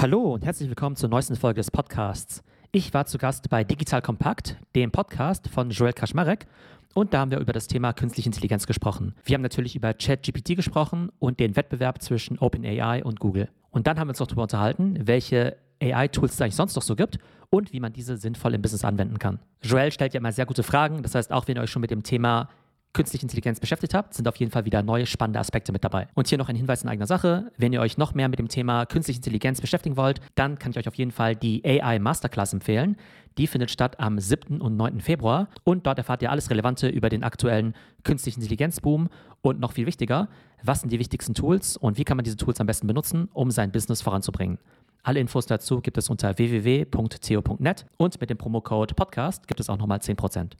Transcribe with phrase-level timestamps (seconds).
[0.00, 2.42] Hallo und herzlich willkommen zur neuesten Folge des Podcasts.
[2.72, 6.46] Ich war zu Gast bei Digital Kompakt, dem Podcast von Joel Kaczmarek.
[6.94, 9.14] Und da haben wir über das Thema künstliche Intelligenz gesprochen.
[9.26, 13.50] Wir haben natürlich über ChatGPT gesprochen und den Wettbewerb zwischen OpenAI und Google.
[13.72, 16.96] Und dann haben wir uns noch darüber unterhalten, welche AI-Tools es eigentlich sonst noch so
[16.96, 17.18] gibt
[17.50, 19.38] und wie man diese sinnvoll im Business anwenden kann.
[19.60, 21.02] Joel stellt ja immer sehr gute Fragen.
[21.02, 22.48] Das heißt, auch wenn ihr euch schon mit dem Thema
[22.92, 26.08] künstliche Intelligenz beschäftigt habt, sind auf jeden Fall wieder neue spannende Aspekte mit dabei.
[26.14, 27.52] Und hier noch ein Hinweis in eigener Sache.
[27.56, 30.78] Wenn ihr euch noch mehr mit dem Thema künstliche Intelligenz beschäftigen wollt, dann kann ich
[30.78, 32.96] euch auf jeden Fall die AI Masterclass empfehlen.
[33.38, 34.60] Die findet statt am 7.
[34.60, 35.00] und 9.
[35.00, 39.08] Februar und dort erfahrt ihr alles Relevante über den aktuellen künstlichen Intelligenzboom
[39.40, 40.28] und noch viel wichtiger,
[40.62, 43.50] was sind die wichtigsten Tools und wie kann man diese Tools am besten benutzen, um
[43.50, 44.58] sein Business voranzubringen.
[45.02, 49.78] Alle Infos dazu gibt es unter www.co.net und mit dem Promocode Podcast gibt es auch
[49.78, 50.50] nochmal 10%.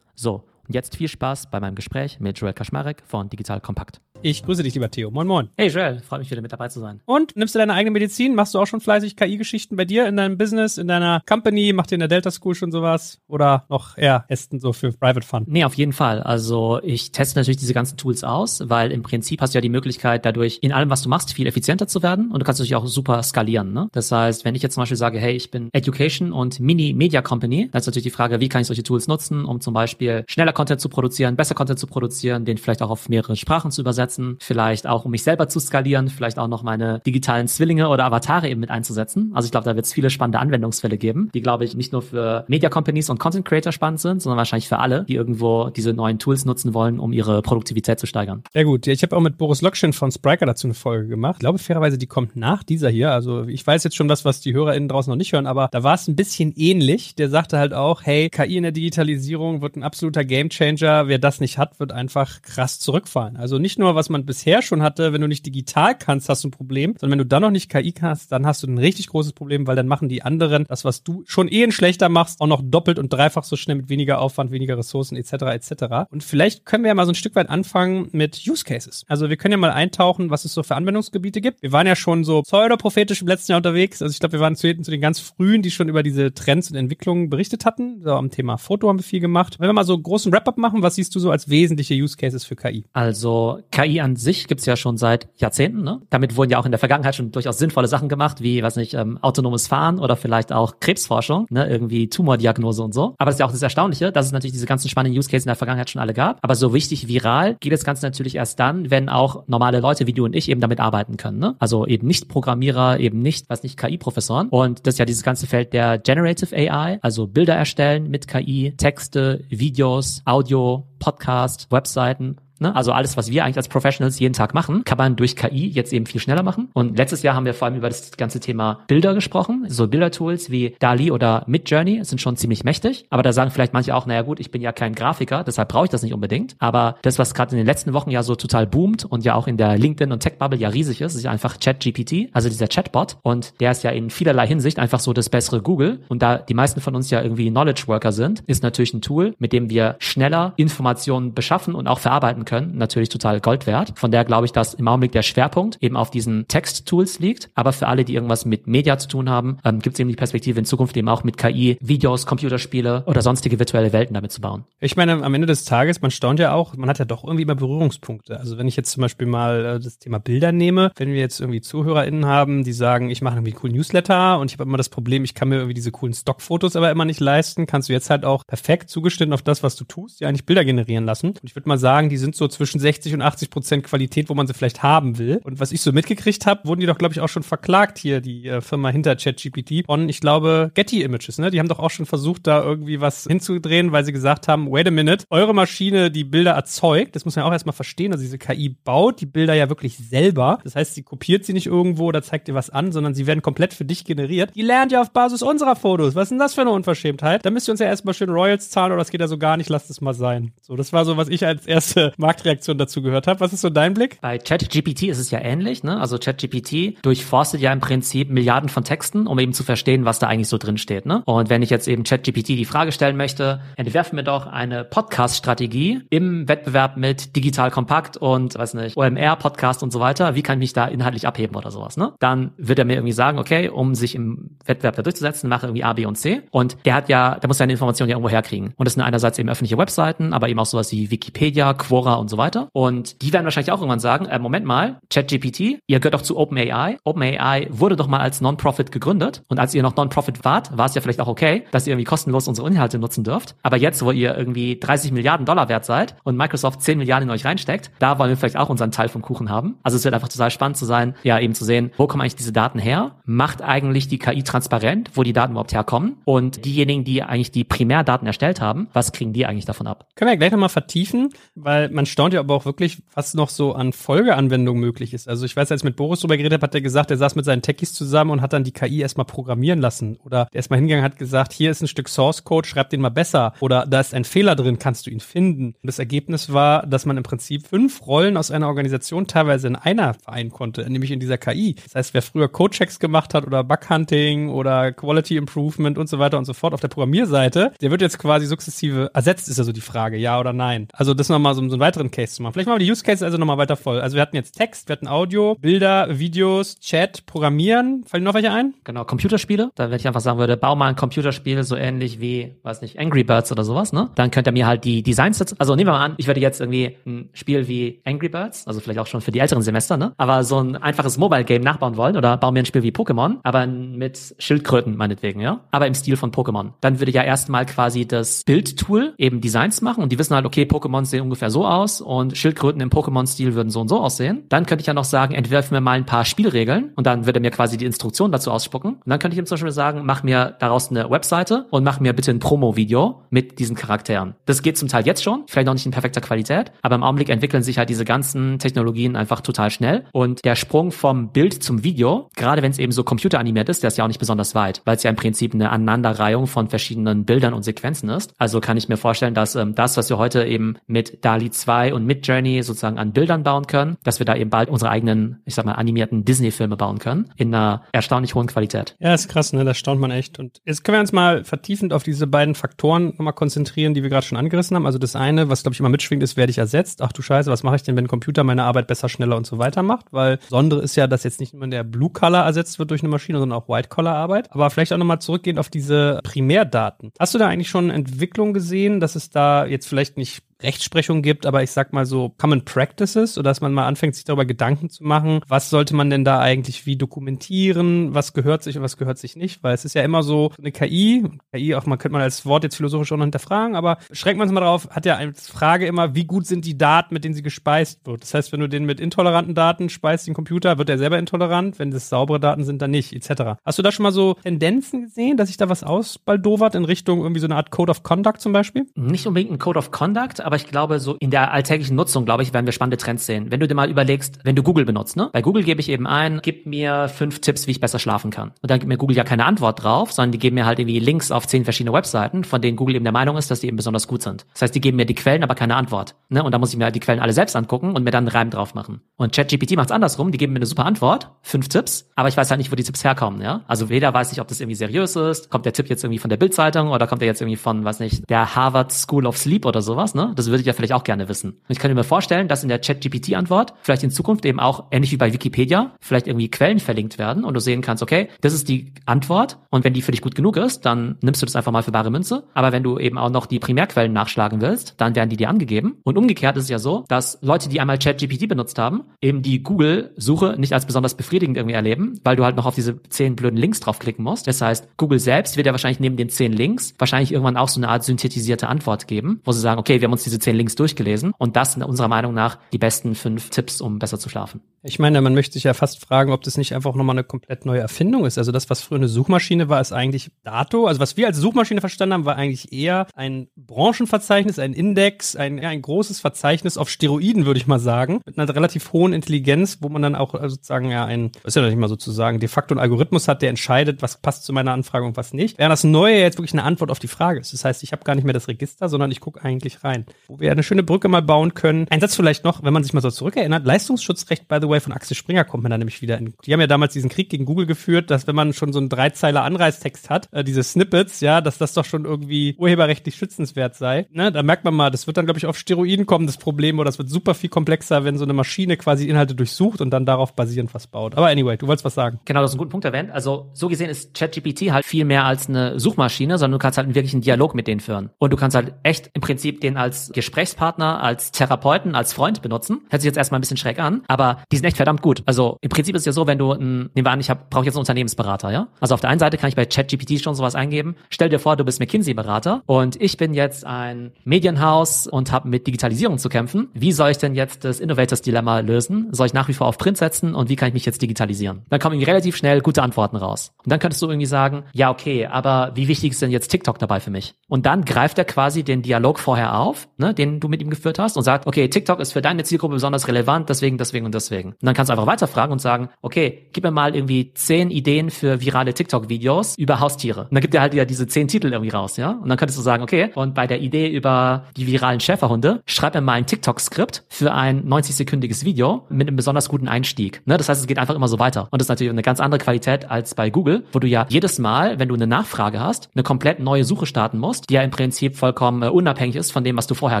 [0.14, 4.00] So, und jetzt viel Spaß bei meinem Gespräch mit Joel Kaczmarek von Digital Kompakt.
[4.22, 5.10] Ich grüße dich, lieber Theo.
[5.10, 5.48] Moin, moin.
[5.56, 7.00] Hey Joel, freut mich wieder mit dabei zu sein.
[7.04, 8.34] Und nimmst du deine eigene Medizin?
[8.34, 11.74] Machst du auch schon fleißig KI-Geschichten bei dir in deinem Business, in deiner Company?
[11.74, 13.20] Macht ihr in der Delta School schon sowas?
[13.28, 15.48] Oder noch eher Testen so für Private Fund?
[15.48, 16.22] Nee, auf jeden Fall.
[16.22, 19.68] Also ich teste natürlich diese ganzen Tools aus, weil im Prinzip hast du ja die
[19.68, 22.76] Möglichkeit, dadurch in allem, was du machst, viel effizienter zu werden und du kannst natürlich
[22.76, 23.74] auch super skalieren.
[23.74, 23.88] Ne?
[23.92, 27.68] Das heißt, wenn ich jetzt zum Beispiel sage, hey, ich bin Education und Mini-Media Company,
[27.70, 30.54] dann ist natürlich die Frage, wie kann ich solche Tools nutzen, um zum Beispiel schneller
[30.54, 34.03] Content zu produzieren, besser Content zu produzieren, den vielleicht auch auf mehrere Sprachen zu übersetzen,
[34.40, 38.48] vielleicht auch um mich selber zu skalieren, vielleicht auch noch meine digitalen Zwillinge oder Avatare
[38.48, 39.32] eben mit einzusetzen.
[39.34, 42.02] Also ich glaube, da wird es viele spannende Anwendungsfälle geben, die, glaube ich, nicht nur
[42.02, 45.92] für Media Companies und Content Creator spannend sind, sondern wahrscheinlich für alle, die irgendwo diese
[45.92, 48.42] neuen Tools nutzen wollen, um ihre Produktivität zu steigern.
[48.52, 48.86] Sehr gut.
[48.86, 51.36] Ich habe auch mit Boris Lokschin von Spriker dazu eine Folge gemacht.
[51.36, 53.12] Ich glaube fairerweise, die kommt nach dieser hier.
[53.12, 55.82] Also ich weiß jetzt schon das, was die HörerInnen draußen noch nicht hören, aber da
[55.82, 57.14] war es ein bisschen ähnlich.
[57.14, 61.08] Der sagte halt auch, hey, KI in der Digitalisierung wird ein absoluter Gamechanger.
[61.08, 63.36] Wer das nicht hat, wird einfach krass zurückfallen.
[63.36, 66.48] Also nicht nur, was man bisher schon hatte, wenn du nicht digital kannst, hast du
[66.48, 69.08] ein Problem, sondern wenn du dann noch nicht KI kannst, dann hast du ein richtig
[69.08, 72.46] großes Problem, weil dann machen die anderen das, was du schon eh schlechter machst, auch
[72.46, 75.32] noch doppelt und dreifach so schnell mit weniger Aufwand, weniger Ressourcen etc.
[75.32, 75.84] etc.
[76.10, 79.04] Und vielleicht können wir ja mal so ein Stück weit anfangen mit Use Cases.
[79.08, 81.62] Also wir können ja mal eintauchen, was es so für Anwendungsgebiete gibt.
[81.62, 84.02] Wir waren ja schon so pseudoprophetisch im letzten Jahr unterwegs.
[84.02, 86.70] Also ich glaube, wir waren zu, zu den ganz frühen, die schon über diese Trends
[86.70, 88.02] und Entwicklungen berichtet hatten.
[88.02, 89.56] So am Thema Foto haben wir viel gemacht.
[89.58, 92.44] Wenn wir mal so großen Wrap-up machen, was siehst du so als wesentliche Use Cases
[92.44, 92.84] für KI?
[92.92, 95.82] Also KI an sich gibt's ja schon seit Jahrzehnten.
[95.82, 96.00] Ne?
[96.10, 98.94] Damit wurden ja auch in der Vergangenheit schon durchaus sinnvolle Sachen gemacht, wie, weiß nicht,
[98.94, 101.68] ähm, autonomes Fahren oder vielleicht auch Krebsforschung, ne?
[101.68, 103.14] irgendwie Tumordiagnose und so.
[103.18, 105.44] Aber das ist ja auch das Erstaunliche, dass es natürlich diese ganzen spannenden Use Cases
[105.44, 106.38] in der Vergangenheit schon alle gab.
[106.42, 110.12] Aber so richtig viral geht das Ganze natürlich erst dann, wenn auch normale Leute wie
[110.12, 111.38] du und ich eben damit arbeiten können.
[111.38, 111.56] Ne?
[111.58, 114.48] Also eben nicht Programmierer, eben nicht, was nicht KI-Professoren.
[114.48, 118.74] Und das ist ja dieses ganze Feld der Generative AI, also Bilder erstellen mit KI,
[118.76, 122.74] Texte, Videos, Audio, Podcast, Webseiten Ne?
[122.74, 125.92] Also alles, was wir eigentlich als Professionals jeden Tag machen, kann man durch KI jetzt
[125.92, 126.68] eben viel schneller machen.
[126.72, 129.66] Und letztes Jahr haben wir vor allem über das ganze Thema Bilder gesprochen.
[129.68, 133.06] So Bildertools wie DALI oder Midjourney sind schon ziemlich mächtig.
[133.10, 135.84] Aber da sagen vielleicht manche auch, naja gut, ich bin ja kein Grafiker, deshalb brauche
[135.84, 136.56] ich das nicht unbedingt.
[136.58, 139.46] Aber das, was gerade in den letzten Wochen ja so total boomt und ja auch
[139.46, 143.18] in der LinkedIn und Tech-Bubble ja riesig ist, ist einfach ChatGPT, also dieser Chatbot.
[143.22, 146.00] Und der ist ja in vielerlei Hinsicht einfach so das bessere Google.
[146.08, 149.34] Und da die meisten von uns ja irgendwie Knowledge Worker sind, ist natürlich ein Tool,
[149.38, 153.92] mit dem wir schneller Informationen beschaffen und auch verarbeiten können, natürlich total Gold wert.
[153.96, 157.50] Von daher glaube ich, dass im Augenblick der Schwerpunkt eben auf diesen Text-Tools liegt.
[157.54, 160.16] Aber für alle, die irgendwas mit Media zu tun haben, ähm, gibt es eben die
[160.16, 164.40] Perspektive in Zukunft eben auch mit KI, Videos, Computerspiele oder sonstige virtuelle Welten damit zu
[164.40, 164.64] bauen.
[164.80, 167.42] Ich meine, am Ende des Tages, man staunt ja auch, man hat ja doch irgendwie
[167.42, 168.38] immer Berührungspunkte.
[168.38, 171.40] Also wenn ich jetzt zum Beispiel mal äh, das Thema Bilder nehme, wenn wir jetzt
[171.40, 174.88] irgendwie ZuhörerInnen haben, die sagen, ich mache irgendwie coolen Newsletter und ich habe immer das
[174.88, 178.10] Problem, ich kann mir irgendwie diese coolen Stockfotos aber immer nicht leisten, kannst du jetzt
[178.10, 181.28] halt auch perfekt zugeschnitten auf das, was du tust, ja eigentlich Bilder generieren lassen.
[181.28, 184.34] Und ich würde mal sagen, die sind so zwischen 60 und 80 Prozent Qualität, wo
[184.34, 185.40] man sie vielleicht haben will.
[185.44, 188.20] Und was ich so mitgekriegt habe, wurden die doch, glaube ich, auch schon verklagt hier,
[188.20, 189.84] die äh, Firma hinter ChatGPT.
[189.86, 191.50] Und ich glaube, Getty Images, ne?
[191.50, 194.86] Die haben doch auch schon versucht, da irgendwie was hinzudrehen, weil sie gesagt haben, wait
[194.86, 198.38] a minute, eure Maschine, die Bilder erzeugt, das muss man auch erstmal verstehen, also diese
[198.38, 200.58] KI baut die Bilder ja wirklich selber.
[200.64, 203.42] Das heißt, sie kopiert sie nicht irgendwo oder zeigt dir was an, sondern sie werden
[203.42, 204.50] komplett für dich generiert.
[204.54, 206.14] Die lernt ja auf Basis unserer Fotos.
[206.14, 207.44] Was ist denn das für eine Unverschämtheit?
[207.44, 209.56] Da müsst ihr uns ja erstmal schön Royals zahlen oder das geht ja so gar
[209.56, 210.52] nicht, lasst es mal sein.
[210.62, 213.40] So, das war so, was ich als erste Marktreaktion dazu gehört habe.
[213.40, 214.18] Was ist so dein Blick?
[214.22, 216.00] Bei ChatGPT ist es ja ähnlich, ne?
[216.00, 220.28] Also ChatGPT durchforstet ja im Prinzip Milliarden von Texten, um eben zu verstehen, was da
[220.28, 221.22] eigentlich so drin steht, ne?
[221.26, 226.02] Und wenn ich jetzt eben ChatGPT die Frage stellen möchte, entwerfen mir doch eine Podcast-Strategie
[226.08, 230.58] im Wettbewerb mit Digital Kompakt und, weiß nicht, OMR, Podcast und so weiter, wie kann
[230.58, 232.14] ich mich da inhaltlich abheben oder sowas, ne?
[232.20, 235.84] Dann wird er mir irgendwie sagen, okay, um sich im Wettbewerb da durchzusetzen, mache irgendwie
[235.84, 236.42] A, B und C.
[236.50, 238.72] Und der hat ja, der muss seine Informationen ja irgendwo herkriegen.
[238.76, 242.28] Und das sind einerseits eben öffentliche Webseiten, aber eben auch sowas wie Wikipedia, Quora und
[242.28, 242.68] so weiter.
[242.72, 246.36] Und die werden wahrscheinlich auch irgendwann sagen, äh, Moment mal, ChatGPT, ihr gehört doch zu
[246.36, 246.98] OpenAI.
[247.04, 249.42] OpenAI wurde doch mal als Non-Profit gegründet.
[249.48, 252.04] Und als ihr noch Non-Profit wart, war es ja vielleicht auch okay, dass ihr irgendwie
[252.04, 253.56] kostenlos unsere Inhalte nutzen dürft.
[253.62, 257.34] Aber jetzt, wo ihr irgendwie 30 Milliarden Dollar wert seid und Microsoft 10 Milliarden in
[257.34, 259.76] euch reinsteckt, da wollen wir vielleicht auch unseren Teil vom Kuchen haben.
[259.82, 262.36] Also es wird einfach total spannend zu sein, ja eben zu sehen, wo kommen eigentlich
[262.36, 263.16] diese Daten her?
[263.24, 266.16] Macht eigentlich die KI transparent, wo die Daten überhaupt herkommen?
[266.24, 270.06] Und diejenigen, die eigentlich die Primärdaten erstellt haben, was kriegen die eigentlich davon ab?
[270.14, 273.72] Können wir gleich nochmal vertiefen, weil man staunt ja aber auch wirklich, was noch so
[273.72, 275.28] an Folgeanwendungen möglich ist.
[275.28, 277.34] Also ich weiß, als ich mit Boris drüber geredet habe, hat er gesagt, er saß
[277.34, 280.16] mit seinen Techies zusammen und hat dann die KI erstmal programmieren lassen.
[280.24, 283.00] Oder er ist mal hingegangen hat gesagt, hier ist ein Stück Source Code, schreib den
[283.00, 283.54] mal besser.
[283.60, 285.66] Oder da ist ein Fehler drin, kannst du ihn finden.
[285.66, 289.76] Und das Ergebnis war, dass man im Prinzip fünf Rollen aus einer Organisation teilweise in
[289.76, 291.76] einer vereinen konnte, nämlich in dieser KI.
[291.84, 296.38] Das heißt, wer früher Codechecks gemacht hat oder Bughunting oder Quality Improvement und so weiter
[296.38, 299.72] und so fort auf der Programmierseite, der wird jetzt quasi sukzessive ersetzt, ist ja so
[299.72, 300.88] die Frage, ja oder nein.
[300.92, 302.52] Also das nochmal so, so einen weiteren Case machen.
[302.52, 304.00] Vielleicht machen wir die Use Cases also nochmal weiter voll.
[304.00, 308.04] Also wir hatten jetzt Text, wir hatten Audio, Bilder, Videos, Chat, Programmieren.
[308.06, 308.74] Fallen noch welche ein?
[308.84, 309.70] Genau, Computerspiele.
[309.74, 312.98] Da wenn ich einfach sagen würde, bau mal ein Computerspiel so ähnlich wie, weiß nicht,
[312.98, 314.10] Angry Birds oder sowas, ne?
[314.14, 316.60] Dann könnt ihr mir halt die Designs, also nehmen wir mal an, ich würde jetzt
[316.60, 320.12] irgendwie ein Spiel wie Angry Birds, also vielleicht auch schon für die älteren Semester, ne?
[320.16, 323.38] Aber so ein einfaches Mobile Game nachbauen wollen oder bauen mir ein Spiel wie Pokémon,
[323.42, 325.60] aber mit Schildkröten meinetwegen, ja?
[325.70, 326.72] Aber im Stil von Pokémon.
[326.80, 330.62] Dann würde ja erstmal quasi das Bildtool eben Designs machen und die wissen halt, okay,
[330.64, 334.44] Pokémon sehen ungefähr so aus und Schildkröten im Pokémon-Stil würden so und so aussehen.
[334.48, 337.38] Dann könnte ich ja noch sagen, entwerfen wir mal ein paar Spielregeln und dann würde
[337.38, 338.94] er mir quasi die Instruktion dazu ausspucken.
[338.94, 342.00] Und dann könnte ich ihm zum Beispiel sagen, mach mir daraus eine Webseite und mach
[342.00, 344.34] mir bitte ein Promo-Video mit diesen Charakteren.
[344.46, 347.28] Das geht zum Teil jetzt schon, vielleicht noch nicht in perfekter Qualität, aber im Augenblick
[347.28, 351.84] entwickeln sich halt diese ganzen Technologien einfach total schnell und der Sprung vom Bild zum
[351.84, 354.82] Video, gerade wenn es eben so computeranimiert ist, der ist ja auch nicht besonders weit,
[354.84, 358.32] weil es ja im Prinzip eine Aneinanderreihung von verschiedenen Bildern und Sequenzen ist.
[358.38, 361.73] Also kann ich mir vorstellen, dass ähm, das, was wir heute eben mit DALI 2
[361.92, 365.42] und mit Journey sozusagen an Bildern bauen können, dass wir da eben bald unsere eigenen,
[365.44, 368.96] ich sag mal, animierten Disney-Filme bauen können in einer erstaunlich hohen Qualität.
[368.98, 369.64] Ja, ist krass, ne?
[369.64, 370.38] Das staunt man echt.
[370.38, 374.10] Und jetzt können wir uns mal vertiefend auf diese beiden Faktoren nochmal konzentrieren, die wir
[374.10, 374.86] gerade schon angerissen haben.
[374.86, 377.02] Also das eine, was glaube ich immer mitschwingt, ist, werde ich ersetzt?
[377.02, 379.46] Ach du Scheiße, was mache ich denn, wenn ein Computer meine Arbeit besser, schneller und
[379.46, 380.06] so weiter macht?
[380.12, 383.10] Weil Besondere ist ja, dass jetzt nicht nur der Blue Color ersetzt wird durch eine
[383.10, 384.52] Maschine, sondern auch White Collar Arbeit.
[384.52, 387.12] Aber vielleicht auch nochmal zurückgehend auf diese Primärdaten.
[387.18, 391.46] Hast du da eigentlich schon Entwicklung gesehen, dass es da jetzt vielleicht nicht Rechtsprechung gibt,
[391.46, 394.90] aber ich sag mal so Common Practices oder dass man mal anfängt, sich darüber Gedanken
[394.90, 398.96] zu machen, was sollte man denn da eigentlich wie dokumentieren, was gehört sich und was
[398.96, 402.14] gehört sich nicht, weil es ist ja immer so eine KI, KI auch man könnte
[402.14, 405.06] man als Wort jetzt philosophisch auch noch hinterfragen, aber schränkt man es mal drauf, hat
[405.06, 408.22] ja als Frage immer, wie gut sind die Daten, mit denen sie gespeist wird.
[408.22, 411.78] Das heißt, wenn du den mit intoleranten Daten speist, den Computer, wird er selber intolerant,
[411.78, 413.58] wenn das saubere Daten sind, dann nicht, etc.
[413.64, 417.20] Hast du da schon mal so Tendenzen gesehen, dass sich da was ausbaldowert in Richtung
[417.20, 418.86] irgendwie so eine Art Code of Conduct zum Beispiel?
[418.94, 422.42] Nicht unbedingt ein Code of Conduct, aber ich glaube, so in der alltäglichen Nutzung, glaube
[422.42, 423.50] ich, werden wir spannende Trends sehen.
[423.50, 425.30] Wenn du dir mal überlegst, wenn du Google benutzt, ne?
[425.32, 428.52] Bei Google gebe ich eben ein, gib mir fünf Tipps, wie ich besser schlafen kann.
[428.62, 430.98] Und dann gibt mir Google ja keine Antwort drauf, sondern die geben mir halt irgendwie
[430.98, 433.76] Links auf zehn verschiedene Webseiten, von denen Google eben der Meinung ist, dass die eben
[433.76, 434.46] besonders gut sind.
[434.52, 436.14] Das heißt, die geben mir die Quellen, aber keine Antwort.
[436.28, 436.42] Ne?
[436.42, 438.36] Und da muss ich mir halt die Quellen alle selbst angucken und mir dann einen
[438.36, 439.00] Reim drauf machen.
[439.16, 442.36] Und ChatGPT macht es andersrum, die geben mir eine super Antwort, fünf Tipps, aber ich
[442.36, 443.62] weiß halt nicht, wo die Tipps herkommen, ja?
[443.66, 446.30] Also weder weiß ich, ob das irgendwie seriös ist, kommt der Tipp jetzt irgendwie von
[446.30, 449.66] der Bildzeitung oder kommt der jetzt irgendwie von, weiß nicht, der Harvard School of Sleep
[449.66, 450.32] oder sowas, ne?
[450.36, 451.50] Das würde ich ja vielleicht auch gerne wissen.
[451.50, 455.12] Und ich könnte mir vorstellen, dass in der ChatGPT-Antwort vielleicht in Zukunft eben auch, ähnlich
[455.12, 458.68] wie bei Wikipedia, vielleicht irgendwie Quellen verlinkt werden und du sehen kannst, okay, das ist
[458.68, 461.72] die Antwort und wenn die für dich gut genug ist, dann nimmst du das einfach
[461.72, 462.44] mal für bare Münze.
[462.54, 465.98] Aber wenn du eben auch noch die Primärquellen nachschlagen willst, dann werden die dir angegeben.
[466.04, 469.62] Und umgekehrt ist es ja so, dass Leute, die einmal ChatGPT benutzt haben, eben die
[469.62, 473.56] Google-Suche nicht als besonders befriedigend irgendwie erleben, weil du halt noch auf diese zehn blöden
[473.56, 474.46] Links draufklicken musst.
[474.46, 477.80] Das heißt, Google selbst wird ja wahrscheinlich neben den zehn Links wahrscheinlich irgendwann auch so
[477.80, 480.74] eine Art synthetisierte Antwort geben, wo sie sagen, okay, wir haben uns diese zehn Links
[480.74, 484.60] durchgelesen und das sind unserer Meinung nach die besten fünf Tipps, um besser zu schlafen.
[484.86, 487.64] Ich meine, man möchte sich ja fast fragen, ob das nicht einfach nochmal eine komplett
[487.64, 488.36] neue Erfindung ist.
[488.36, 490.86] Also das, was früher eine Suchmaschine war, ist eigentlich Dato.
[490.86, 495.58] Also was wir als Suchmaschine verstanden haben, war eigentlich eher ein Branchenverzeichnis, ein Index, ein,
[495.58, 499.88] ein großes Verzeichnis auf Steroiden, würde ich mal sagen, mit einer relativ hohen Intelligenz, wo
[499.88, 502.78] man dann auch also sozusagen ja ein, ist ja nicht mal sozusagen, de facto ein
[502.78, 505.56] Algorithmus hat, der entscheidet, was passt zu meiner Anfrage und was nicht.
[505.56, 507.54] Während das Neue jetzt wirklich eine Antwort auf die Frage ist.
[507.54, 510.04] Das heißt, ich habe gar nicht mehr das Register, sondern ich gucke eigentlich rein.
[510.28, 511.86] Wo wir eine schöne Brücke mal bauen können.
[511.88, 513.64] Ein Satz vielleicht noch, wenn man sich mal so zurückerinnert.
[513.64, 516.34] Leistungsschutzrecht, by the way, Huawei von Axel Springer kommt man da nämlich wieder in.
[516.44, 518.88] Die haben ja damals diesen Krieg gegen Google geführt, dass wenn man schon so einen
[518.88, 524.06] Dreizeiler Anreistext hat, äh, diese Snippets, ja, dass das doch schon irgendwie urheberrechtlich schützenswert sei.
[524.12, 524.32] Ne?
[524.32, 526.86] Da merkt man mal, das wird dann, glaube ich, auf Steroiden kommen, das Problem, oder
[526.86, 530.34] das wird super viel komplexer, wenn so eine Maschine quasi Inhalte durchsucht und dann darauf
[530.34, 531.16] basierend was baut.
[531.16, 532.18] Aber anyway, du wolltest was sagen.
[532.24, 533.10] Genau, das ist ein guter Punkt erwähnt.
[533.10, 536.94] Also so gesehen ist ChatGPT halt viel mehr als eine Suchmaschine, sondern du kannst halt
[536.94, 538.10] wirklich einen Dialog mit denen führen.
[538.18, 542.80] Und du kannst halt echt im Prinzip den als Gesprächspartner, als Therapeuten, als Freund benutzen.
[542.90, 545.22] Hört sich jetzt erstmal ein bisschen schräg an, aber die sind echt verdammt gut.
[545.26, 547.64] Also im Prinzip ist es ja so, wenn du ein, nehmen wir an, ich brauche
[547.64, 548.68] jetzt einen Unternehmensberater, ja?
[548.80, 550.96] Also auf der einen Seite kann ich bei ChatGPT schon sowas eingeben.
[551.10, 555.66] Stell dir vor, du bist McKinsey-Berater und ich bin jetzt ein Medienhaus und habe mit
[555.66, 556.68] Digitalisierung zu kämpfen.
[556.72, 559.08] Wie soll ich denn jetzt das Innovators Dilemma lösen?
[559.12, 561.62] Soll ich nach wie vor auf Print setzen und wie kann ich mich jetzt digitalisieren?
[561.68, 563.52] Dann kommen relativ schnell gute Antworten raus.
[563.62, 566.78] Und dann könntest du irgendwie sagen, ja, okay, aber wie wichtig ist denn jetzt TikTok
[566.78, 567.34] dabei für mich?
[567.48, 570.98] Und dann greift er quasi den Dialog vorher auf, ne, den du mit ihm geführt
[570.98, 574.53] hast und sagt, okay, TikTok ist für deine Zielgruppe besonders relevant, deswegen, deswegen und deswegen.
[574.60, 578.10] Und dann kannst du einfach weiterfragen und sagen, okay, gib mir mal irgendwie zehn Ideen
[578.10, 580.22] für virale TikTok-Videos über Haustiere.
[580.22, 582.10] Und dann gibt er halt ja diese zehn Titel irgendwie raus, ja?
[582.10, 585.94] Und dann könntest du sagen, okay, und bei der Idee über die viralen Schäferhunde, schreib
[585.94, 590.22] mir mal ein TikTok-Skript für ein 90-sekündiges Video mit einem besonders guten Einstieg.
[590.26, 590.36] Ne?
[590.36, 591.48] Das heißt, es geht einfach immer so weiter.
[591.50, 594.38] Und das ist natürlich eine ganz andere Qualität als bei Google, wo du ja jedes
[594.38, 597.70] Mal, wenn du eine Nachfrage hast, eine komplett neue Suche starten musst, die ja im
[597.70, 600.00] Prinzip vollkommen äh, unabhängig ist von dem, was du vorher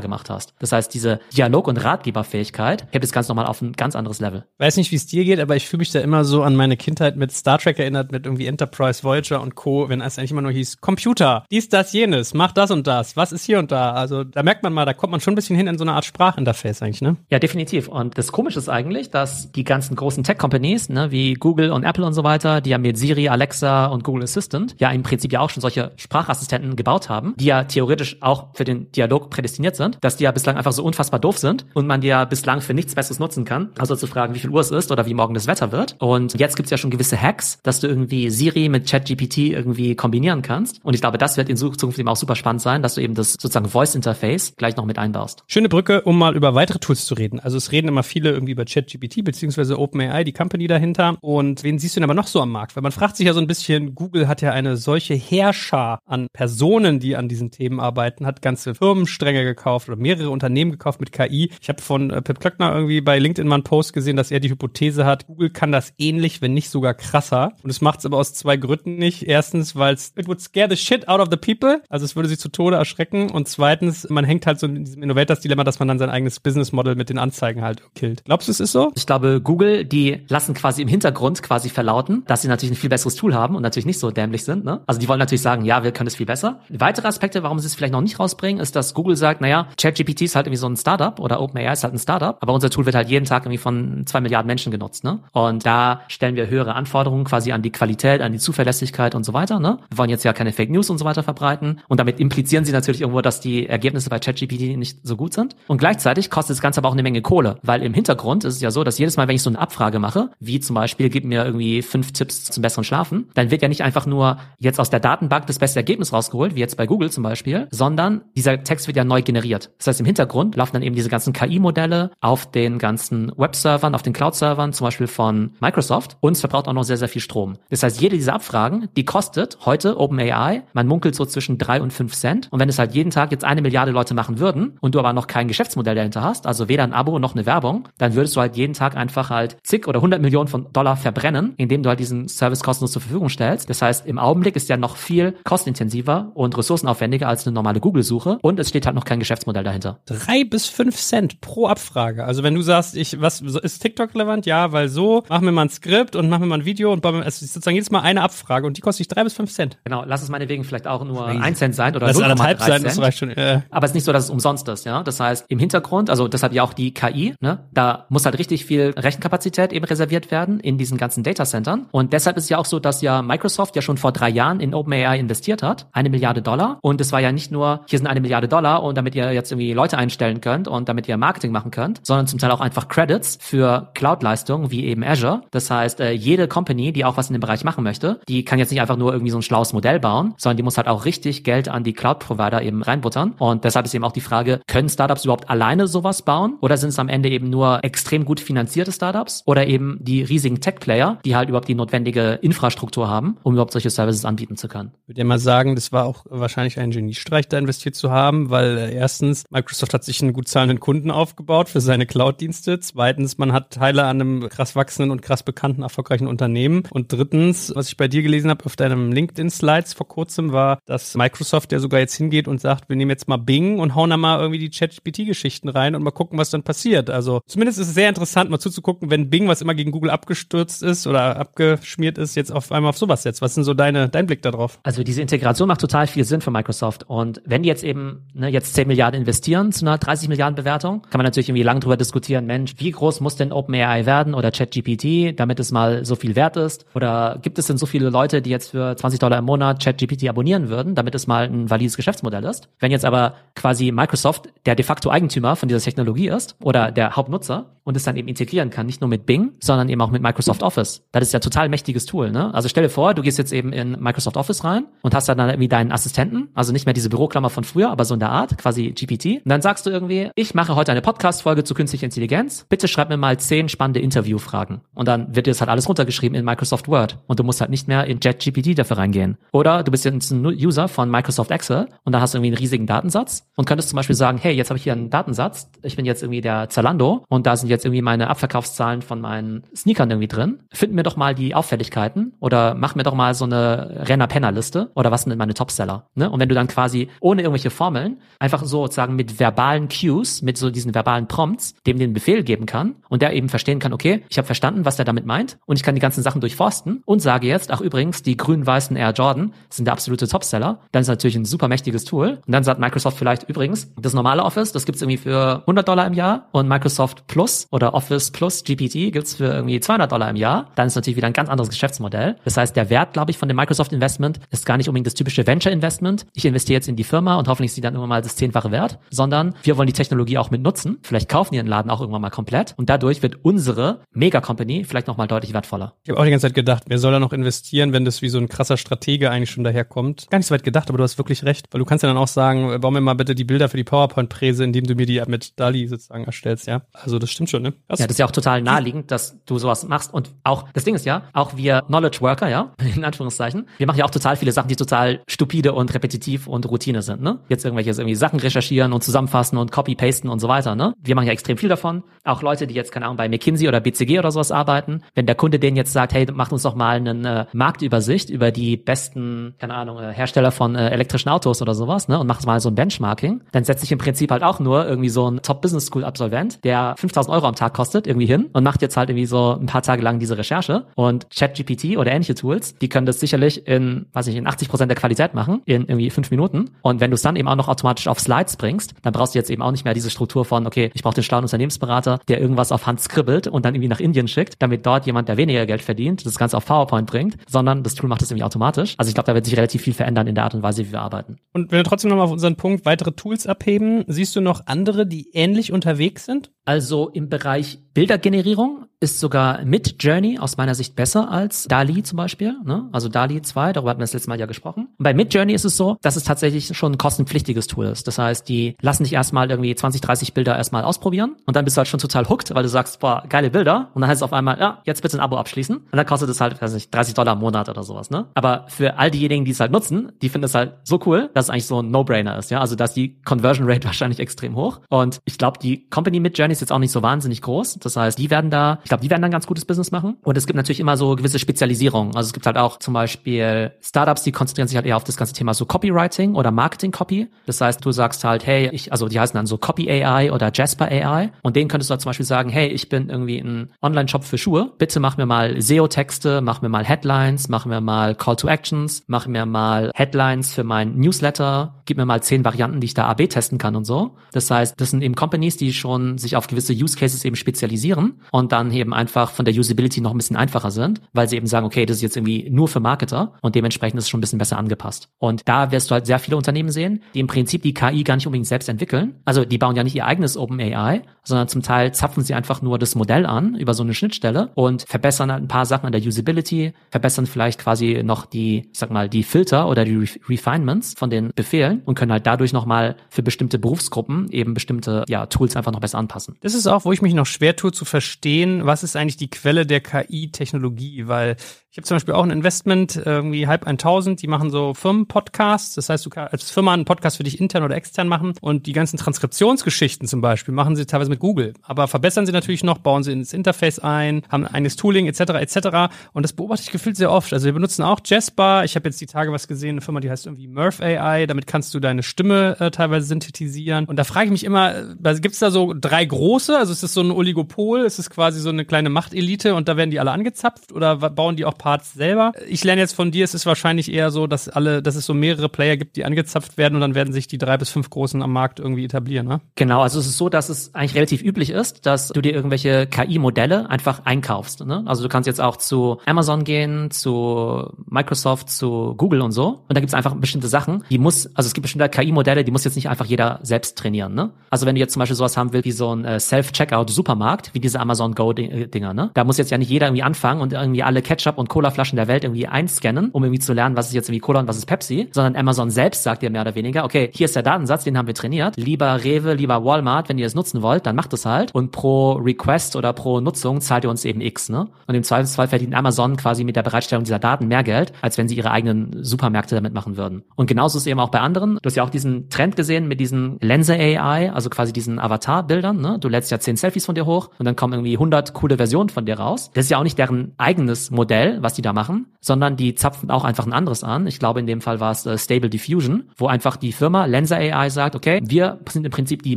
[0.00, 0.54] gemacht hast.
[0.58, 4.33] Das heißt, diese Dialog- und Ratgeberfähigkeit hebt es ganz nochmal auf ein ganz anderes Level.
[4.58, 6.76] Weiß nicht, wie es dir geht, aber ich fühle mich da immer so an meine
[6.76, 10.42] Kindheit mit Star Trek erinnert, mit irgendwie Enterprise, Voyager und Co., wenn es eigentlich immer
[10.42, 13.92] nur hieß, Computer, dies, das, jenes, mach das und das, was ist hier und da.
[13.92, 15.92] Also da merkt man mal, da kommt man schon ein bisschen hin in so eine
[15.92, 17.16] Art Sprachinterface eigentlich, ne?
[17.30, 17.88] Ja, definitiv.
[17.88, 22.04] Und das Komische ist eigentlich, dass die ganzen großen Tech-Companies, ne, wie Google und Apple
[22.04, 25.40] und so weiter, die ja mit Siri, Alexa und Google Assistant ja im Prinzip ja
[25.40, 29.98] auch schon solche Sprachassistenten gebaut haben, die ja theoretisch auch für den Dialog prädestiniert sind,
[30.00, 32.74] dass die ja bislang einfach so unfassbar doof sind und man die ja bislang für
[32.74, 35.34] nichts Besseres nutzen kann, also zu fragen, wie viel Uhr es ist oder wie morgen
[35.34, 35.96] das Wetter wird.
[35.98, 40.42] Und jetzt gibt's ja schon gewisse Hacks, dass du irgendwie Siri mit ChatGPT irgendwie kombinieren
[40.42, 40.82] kannst.
[40.84, 43.14] Und ich glaube, das wird in Zukunft eben auch super spannend sein, dass du eben
[43.14, 45.44] das sozusagen Voice Interface gleich noch mit einbaust.
[45.46, 47.40] Schöne Brücke, um mal über weitere Tools zu reden.
[47.40, 51.16] Also es reden immer viele irgendwie über ChatGPT beziehungsweise OpenAI, die Company dahinter.
[51.20, 52.76] Und wen siehst du denn aber noch so am Markt?
[52.76, 56.28] Weil man fragt sich ja so ein bisschen, Google hat ja eine solche Herrscher an
[56.32, 61.12] Personen, die an diesen Themen arbeiten, hat ganze Firmenstränge gekauft oder mehrere Unternehmen gekauft mit
[61.12, 61.50] KI.
[61.60, 64.40] Ich habe von äh, Pip Klöckner irgendwie bei LinkedIn mal einen Post gesehen, dass er
[64.40, 67.52] die Hypothese hat, Google kann das ähnlich, wenn nicht sogar krasser.
[67.62, 69.24] Und es macht es aber aus zwei Gründen nicht.
[69.24, 72.28] Erstens, weil es it would scare the shit out of the people, also es würde
[72.28, 73.30] sie zu Tode erschrecken.
[73.30, 76.72] Und zweitens, man hängt halt so in diesem Innovators-Dilemma, dass man dann sein eigenes Business
[76.72, 78.24] Model mit den Anzeigen halt killt.
[78.24, 78.92] Glaubst du, es ist so?
[78.94, 82.90] Ich glaube, Google, die lassen quasi im Hintergrund quasi verlauten, dass sie natürlich ein viel
[82.90, 84.64] besseres Tool haben und natürlich nicht so dämlich sind.
[84.64, 84.82] Ne?
[84.86, 86.60] Also die wollen natürlich sagen, ja, wir können es viel besser.
[86.68, 90.22] Weitere Aspekte, warum sie es vielleicht noch nicht rausbringen, ist, dass Google sagt, naja, ChatGPT
[90.22, 92.86] ist halt irgendwie so ein Startup oder OpenAI ist halt ein Startup, aber unser Tool
[92.86, 95.04] wird halt jeden Tag irgendwie von zwei Milliarden Menschen genutzt.
[95.04, 95.20] Ne?
[95.32, 99.32] Und da stellen wir höhere Anforderungen quasi an die Qualität, an die Zuverlässigkeit und so
[99.32, 99.60] weiter.
[99.60, 99.78] Ne?
[99.90, 102.72] Wir wollen jetzt ja keine Fake News und so weiter verbreiten und damit implizieren sie
[102.72, 105.56] natürlich irgendwo, dass die Ergebnisse bei ChatGPT nicht so gut sind.
[105.66, 108.60] Und gleichzeitig kostet das Ganze aber auch eine Menge Kohle, weil im Hintergrund ist es
[108.60, 111.24] ja so, dass jedes Mal, wenn ich so eine Abfrage mache, wie zum Beispiel, gib
[111.24, 114.90] mir irgendwie fünf Tipps zum besseren Schlafen, dann wird ja nicht einfach nur jetzt aus
[114.90, 118.86] der Datenbank das beste Ergebnis rausgeholt, wie jetzt bei Google zum Beispiel, sondern dieser Text
[118.86, 119.70] wird ja neu generiert.
[119.78, 124.02] Das heißt, im Hintergrund laufen dann eben diese ganzen KI-Modelle auf den ganzen Web-Servern, auf
[124.02, 127.54] den Cloud-Servern, zum Beispiel von Microsoft und es verbraucht auch noch sehr, sehr viel Strom.
[127.70, 131.92] Das heißt, jede dieser Abfragen, die kostet heute OpenAI, man munkelt so zwischen drei und
[131.92, 134.94] fünf Cent und wenn es halt jeden Tag jetzt eine Milliarde Leute machen würden und
[134.94, 138.14] du aber noch kein Geschäftsmodell dahinter hast, also weder ein Abo noch eine Werbung, dann
[138.14, 141.82] würdest du halt jeden Tag einfach halt zig oder hundert Millionen von Dollar verbrennen, indem
[141.82, 143.70] du halt diesen Service kostenlos zur Verfügung stellst.
[143.70, 148.38] Das heißt, im Augenblick ist ja noch viel kostenintensiver und ressourcenaufwendiger als eine normale Google-Suche
[148.42, 150.00] und es steht halt noch kein Geschäftsmodell dahinter.
[150.06, 152.24] Drei bis fünf Cent pro Abfrage.
[152.24, 154.46] Also wenn du sagst, ich, was ist TikTok relevant?
[154.46, 157.02] Ja, weil so, mach mir mal ein Skript und mach mir mal ein Video und
[157.02, 159.52] bei, es ist sozusagen jedes Mal eine Abfrage und die kostet dich drei bis fünf
[159.52, 159.76] Cent.
[159.84, 162.60] Genau, lass es meinetwegen vielleicht auch nur ein Cent sein oder Lass es 0,3 anderthalb
[162.60, 162.86] sein, Cent.
[162.86, 163.30] das reicht schon.
[163.30, 163.60] Äh.
[163.70, 165.02] Aber es ist nicht so, dass es umsonst ist, ja.
[165.02, 168.64] Das heißt, im Hintergrund, also deshalb ja auch die KI, ne, da muss halt richtig
[168.64, 171.84] viel Rechenkapazität eben reserviert werden in diesen ganzen Datacentern.
[171.90, 174.60] Und deshalb ist es ja auch so, dass ja Microsoft ja schon vor drei Jahren
[174.60, 176.78] in OpenAI investiert hat, eine Milliarde Dollar.
[176.80, 179.52] Und es war ja nicht nur, hier sind eine Milliarde Dollar und damit ihr jetzt
[179.52, 182.88] irgendwie Leute einstellen könnt und damit ihr Marketing machen könnt, sondern zum Teil auch einfach
[182.88, 185.42] Credits für Cloud-Leistungen wie eben Azure.
[185.50, 188.58] Das heißt, äh, jede Company, die auch was in dem Bereich machen möchte, die kann
[188.58, 191.04] jetzt nicht einfach nur irgendwie so ein schlaues Modell bauen, sondern die muss halt auch
[191.04, 193.32] richtig Geld an die Cloud-Provider eben reinbuttern.
[193.38, 196.56] Und deshalb ist eben auch die Frage, können Startups überhaupt alleine sowas bauen?
[196.60, 199.42] Oder sind es am Ende eben nur extrem gut finanzierte Startups?
[199.46, 203.90] Oder eben die riesigen Tech-Player, die halt überhaupt die notwendige Infrastruktur haben, um überhaupt solche
[203.90, 204.92] Services anbieten zu können?
[205.02, 208.50] Ich würde ja mal sagen, das war auch wahrscheinlich ein Geniestreich, da investiert zu haben,
[208.50, 212.80] weil äh, erstens, Microsoft hat sich einen gut zahlenden Kunden aufgebaut für seine Cloud-Dienste.
[212.80, 216.82] Zweitens, man hat Teile an einem krass wachsenden und krass bekannten, erfolgreichen Unternehmen.
[216.90, 221.14] Und drittens, was ich bei dir gelesen habe auf deinem LinkedIn-Slides vor kurzem, war, dass
[221.14, 224.16] Microsoft ja sogar jetzt hingeht und sagt, wir nehmen jetzt mal Bing und hauen da
[224.16, 227.10] mal irgendwie die Chat-GPT-Geschichten rein und mal gucken, was dann passiert.
[227.10, 230.82] Also zumindest ist es sehr interessant, mal zuzugucken, wenn Bing, was immer gegen Google abgestürzt
[230.82, 233.42] ist oder abgeschmiert ist, jetzt auf einmal auf sowas setzt.
[233.42, 234.78] Was sind so deine, dein Blick darauf?
[234.82, 237.04] Also diese Integration macht total viel Sinn für Microsoft.
[237.08, 241.02] Und wenn die jetzt eben ne, jetzt 10 Milliarden investieren zu einer 30 Milliarden Bewertung,
[241.02, 244.50] kann man natürlich irgendwie lang drüber diskutieren, Mensch, wie groß muss denn OpenAI werden oder
[244.50, 246.86] ChatGPT, damit es mal so viel wert ist?
[246.94, 250.28] Oder gibt es denn so viele Leute, die jetzt für 20 Dollar im Monat ChatGPT
[250.28, 252.68] abonnieren würden, damit es mal ein valides Geschäftsmodell ist?
[252.78, 257.16] Wenn jetzt aber quasi Microsoft der de facto Eigentümer von dieser Technologie ist oder der
[257.16, 260.22] Hauptnutzer und es dann eben integrieren kann, nicht nur mit Bing, sondern eben auch mit
[260.22, 261.06] Microsoft Office.
[261.12, 262.30] Das ist ja total mächtiges Tool.
[262.30, 262.52] Ne?
[262.54, 265.38] Also stell dir vor, du gehst jetzt eben in Microsoft Office rein und hast dann
[265.38, 268.56] irgendwie deinen Assistenten, also nicht mehr diese Büroklammer von früher, aber so in der Art,
[268.58, 269.44] quasi GPT.
[269.44, 272.64] Und dann sagst du irgendwie, ich mache heute eine Podcast-Folge zu künstlicher Intelligenz.
[272.68, 274.80] Bitte schreib mir mal zehn spannende Interviewfragen.
[274.94, 277.18] Und dann wird dir das halt alles runtergeschrieben in Microsoft Word.
[277.26, 279.36] Und du musst halt nicht mehr in JetGPT dafür reingehen.
[279.52, 282.58] Oder du bist jetzt ein User von Microsoft Excel und da hast du irgendwie einen
[282.58, 285.70] riesigen Datensatz und könntest zum Beispiel sagen, hey, jetzt habe ich hier einen Datensatz.
[285.82, 289.64] Ich bin jetzt irgendwie der Zalando und da sind jetzt irgendwie meine Abverkaufszahlen von meinen
[289.74, 290.60] Sneakern irgendwie drin.
[290.72, 295.10] Find mir doch mal die Auffälligkeiten oder mach mir doch mal so eine Renner-Penner-Liste oder
[295.10, 296.06] was sind meine Topseller.
[296.14, 296.30] Ne?
[296.30, 300.58] Und wenn du dann quasi ohne irgendwelche Formeln einfach so sozusagen mit verbalen Cues, mit
[300.58, 304.22] so diesen verbalen Prompts, dem den Befehl geben kann und der eben verstehen kann, okay,
[304.28, 307.20] ich habe verstanden, was der damit meint und ich kann die ganzen Sachen durchforsten und
[307.20, 311.36] sage jetzt, ach übrigens, die grün-weißen Air Jordan sind der absolute Topseller, dann ist natürlich
[311.36, 312.40] ein super mächtiges Tool.
[312.46, 316.06] Und dann sagt Microsoft vielleicht übrigens, das normale Office, das gibt's irgendwie für 100 Dollar
[316.06, 320.36] im Jahr und Microsoft Plus oder Office Plus GPT gibt's für irgendwie 200 Dollar im
[320.36, 320.70] Jahr.
[320.74, 322.36] Dann ist natürlich wieder ein ganz anderes Geschäftsmodell.
[322.44, 325.14] Das heißt, der Wert, glaube ich, von dem Microsoft Investment ist gar nicht unbedingt das
[325.14, 326.26] typische Venture Investment.
[326.34, 328.70] Ich investiere jetzt in die Firma und hoffentlich ist sie dann immer mal das zehnfache
[328.70, 330.98] wert, sondern wir wollen die Technologie auch mit nutzen.
[331.02, 335.06] Vielleicht kaufen die den Laden auch irgendwann mal komplett und dadurch wird unsere Mega-Company vielleicht
[335.06, 335.94] nochmal deutlich wertvoller.
[336.04, 338.28] Ich habe auch die ganze Zeit gedacht, wer soll da noch investieren, wenn das wie
[338.28, 340.26] so ein krasser Stratege eigentlich schon daherkommt?
[340.30, 342.18] Gar nicht so weit gedacht, aber du hast wirklich recht, weil du kannst ja dann
[342.18, 345.22] auch sagen, bau mir mal bitte die Bilder für die PowerPoint-Präse, indem du mir die
[345.26, 346.82] mit DALI sozusagen erstellst, ja?
[346.92, 347.74] Also das stimmt schon, ne?
[347.88, 350.84] Das ja, das ist ja auch total naheliegend, dass du sowas machst und auch, das
[350.84, 354.36] Ding ist ja, auch wir Knowledge Worker, ja, in Anführungszeichen, wir machen ja auch total
[354.36, 357.40] viele Sachen, die total stupide und repetitiv und Routine sind, ne?
[357.48, 360.94] Jetzt irgendwelche irgendwie Sachen recherchieren und zusammenfassen und copy-pasten und so weiter, ne?
[361.02, 362.02] Wir machen ja extrem viel davon.
[362.24, 365.34] Auch Leute, die jetzt, keine Ahnung, bei McKinsey oder BCG oder sowas arbeiten, wenn der
[365.34, 369.74] Kunde denen jetzt sagt, hey, macht uns doch mal eine Marktübersicht über die besten, keine
[369.74, 372.18] Ahnung, äh, Hersteller von äh, elektrischen Autos oder sowas, ne?
[372.18, 375.08] Und macht mal so ein Benchmarking, dann setzt sich im Prinzip halt auch nur irgendwie
[375.08, 379.10] so ein Top-Business-School-Absolvent, der 5000 Euro am Tag kostet, irgendwie hin und macht jetzt halt
[379.10, 383.06] irgendwie so ein paar Tage lang diese Recherche und ChatGPT oder ähnliche Tools, die können
[383.06, 386.70] das sicherlich in, weiß ich, in 80 Prozent der Qualität machen, in irgendwie fünf Minuten.
[386.82, 389.38] Und wenn du es dann eben auch noch automatisch auf Slides bringst, dann brauchst du
[389.38, 392.40] jetzt eben auch nicht mehr diese Struktur von, okay, ich brauche den schlauen Unternehmensberater, der
[392.40, 395.66] irgendwas auf Hand skribbelt und dann irgendwie nach Indien schickt, damit dort jemand, der weniger
[395.66, 398.94] Geld verdient, das Ganze auf PowerPoint bringt, sondern das Tool macht das irgendwie automatisch.
[398.98, 400.92] Also ich glaube, da wird sich relativ viel verändern in der Art und Weise, wie
[400.92, 401.36] wir arbeiten.
[401.52, 405.06] Und wenn wir trotzdem nochmal auf unseren Punkt weitere Tools abheben, siehst du noch andere,
[405.06, 406.50] die ähnlich unterwegs sind?
[406.64, 412.16] Also im Bereich Bildergenerierung ist sogar Mid Journey aus meiner Sicht besser als DALI zum
[412.16, 412.56] Beispiel.
[412.64, 412.88] Ne?
[412.90, 414.88] Also DALI 2, darüber hatten wir das letzte Mal ja gesprochen.
[414.98, 418.06] Und bei Mid ist es so, dass es tatsächlich schon ein kostenpflichtiges Tool ist.
[418.08, 421.76] Das heißt, die lassen dich erstmal irgendwie 20, 30 Bilder erstmal ausprobieren und dann bist
[421.76, 423.90] du halt schon total hooked, weil du sagst, boah, geile Bilder.
[423.94, 425.76] Und dann heißt es auf einmal, ja, jetzt bitte ein Abo abschließen.
[425.76, 428.10] Und dann kostet es halt, weiß nicht, 30 Dollar im Monat oder sowas.
[428.10, 428.26] Ne?
[428.34, 431.46] Aber für all diejenigen, die es halt nutzen, die finden es halt so cool, dass
[431.46, 432.50] es eigentlich so ein No-Brainer ist.
[432.50, 434.80] Ja, Also dass die Conversion Rate wahrscheinlich extrem hoch.
[434.88, 437.78] Und ich glaube, die Company Mid ist jetzt auch nicht so wahnsinnig groß.
[437.80, 440.16] Das heißt, die werden da, ich glaube, die werden dann ganz gutes Business machen.
[440.22, 442.14] Und es gibt natürlich immer so gewisse Spezialisierungen.
[442.14, 445.16] Also es gibt halt auch zum Beispiel Startups, die konzentrieren sich halt eher auf das
[445.16, 447.28] ganze Thema so Copywriting oder Marketing Copy.
[447.46, 450.50] Das heißt, du sagst halt, hey, ich, also die heißen dann so Copy AI oder
[450.54, 451.32] Jasper AI.
[451.42, 454.38] Und denen könntest du halt zum Beispiel sagen, hey, ich bin irgendwie ein Online-Shop für
[454.38, 454.72] Schuhe.
[454.78, 459.02] Bitte mach mir mal SEO-Texte, mach mir mal Headlines, mach mir mal Call to Actions,
[459.06, 463.08] mach mir mal Headlines für mein Newsletter, gib mir mal zehn Varianten, die ich da
[463.08, 464.12] AB testen kann und so.
[464.32, 468.20] Das heißt, das sind eben Companies, die schon sich auf gewisse Use Cases eben spezialisieren
[468.30, 471.46] und dann eben einfach von der Usability noch ein bisschen einfacher sind, weil sie eben
[471.46, 474.20] sagen, okay, das ist jetzt irgendwie nur für Marketer und dementsprechend ist es schon ein
[474.20, 475.08] bisschen besser angepasst.
[475.18, 478.16] Und da wirst du halt sehr viele Unternehmen sehen, die im Prinzip die KI gar
[478.16, 479.20] nicht unbedingt selbst entwickeln.
[479.24, 482.78] Also die bauen ja nicht ihr eigenes OpenAI, sondern zum Teil zapfen sie einfach nur
[482.78, 486.02] das Modell an über so eine Schnittstelle und verbessern halt ein paar Sachen an der
[486.02, 491.10] Usability, verbessern vielleicht quasi noch die, sag mal, die Filter oder die Re Refinements von
[491.10, 495.72] den Befehlen und können halt dadurch nochmal für bestimmte Berufsgruppen eben bestimmte ja, Tools einfach
[495.72, 496.36] noch besser anpassen.
[496.40, 499.30] Das ist auch, wo ich mich noch schwer tue zu verstehen, was ist eigentlich die
[499.30, 501.06] Quelle der KI-Technologie?
[501.06, 501.36] Weil
[501.74, 505.74] ich habe zum Beispiel auch ein Investment, irgendwie halb 1000, die machen so Firmenpodcasts.
[505.74, 508.66] Das heißt, du kannst als Firma einen Podcast für dich intern oder extern machen und
[508.66, 511.52] die ganzen Transkriptionsgeschichten zum Beispiel machen sie teilweise mit Google.
[511.62, 515.20] Aber verbessern sie natürlich noch, bauen sie ins Interface ein, haben ein eigenes Tooling etc.
[515.32, 515.92] etc.
[516.12, 517.32] Und das beobachte ich gefühlt sehr oft.
[517.32, 518.62] Also wir benutzen auch Jasper.
[518.64, 521.26] Ich habe jetzt die Tage was gesehen, eine Firma, die heißt irgendwie Murph AI.
[521.26, 523.86] Damit kannst du deine Stimme äh, teilweise synthetisieren.
[523.86, 526.56] Und da frage ich mich immer, äh, gibt es da so drei große?
[526.56, 527.80] Also ist es so ein Oligopol?
[527.80, 531.36] Ist es quasi so eine kleine Machtelite und da werden die alle angezapft oder bauen
[531.36, 532.32] die auch Parts selber.
[532.48, 535.14] Ich lerne jetzt von dir, es ist wahrscheinlich eher so, dass alle, dass es so
[535.14, 538.22] mehrere Player gibt, die angezapft werden und dann werden sich die drei bis fünf großen
[538.22, 539.40] am Markt irgendwie etablieren, ne?
[539.56, 542.86] Genau, also es ist so, dass es eigentlich relativ üblich ist, dass du dir irgendwelche
[542.86, 544.64] KI-Modelle einfach einkaufst.
[544.64, 544.82] Ne?
[544.86, 549.64] Also du kannst jetzt auch zu Amazon gehen, zu Microsoft, zu Google und so.
[549.68, 552.50] Und da gibt es einfach bestimmte Sachen, die muss, also es gibt bestimmte KI-Modelle, die
[552.50, 554.14] muss jetzt nicht einfach jeder selbst trainieren.
[554.14, 554.30] Ne?
[554.50, 557.60] Also wenn du jetzt zum Beispiel sowas haben willst wie so ein äh, Self-Checkout-Supermarkt, wie
[557.60, 558.14] diese Amazon
[558.50, 559.10] Go-Dinger, ne?
[559.14, 562.08] Da muss jetzt ja nicht jeder irgendwie anfangen und irgendwie alle Ketchup und Colaflaschen der
[562.08, 564.66] Welt irgendwie einscannen, um irgendwie zu lernen, was ist jetzt irgendwie Cola und was ist
[564.66, 567.96] Pepsi, sondern Amazon selbst sagt dir mehr oder weniger, okay, hier ist der Datensatz, den
[567.96, 568.56] haben wir trainiert.
[568.56, 571.54] Lieber Rewe, lieber Walmart, wenn ihr es nutzen wollt, dann macht es halt.
[571.54, 574.68] Und pro Request oder pro Nutzung zahlt ihr uns eben X, ne?
[574.86, 578.28] Und im Zweifelsfall verdient Amazon quasi mit der Bereitstellung dieser Daten mehr Geld, als wenn
[578.28, 580.22] sie ihre eigenen Supermärkte damit machen würden.
[580.36, 581.58] Und genauso ist eben auch bei anderen.
[581.62, 585.80] Du hast ja auch diesen Trend gesehen mit diesen Lense AI, also quasi diesen Avatar-Bildern,
[585.80, 585.98] ne?
[586.00, 588.90] Du lädst ja zehn Selfies von dir hoch und dann kommen irgendwie 100 coole Versionen
[588.90, 589.50] von dir raus.
[589.54, 593.10] Das ist ja auch nicht deren eigenes Modell, was die da machen, sondern die zapfen
[593.10, 594.06] auch einfach ein anderes an.
[594.06, 597.36] Ich glaube, in dem Fall war es äh, Stable Diffusion, wo einfach die Firma Lenser
[597.36, 599.36] AI sagt, okay, wir sind im Prinzip die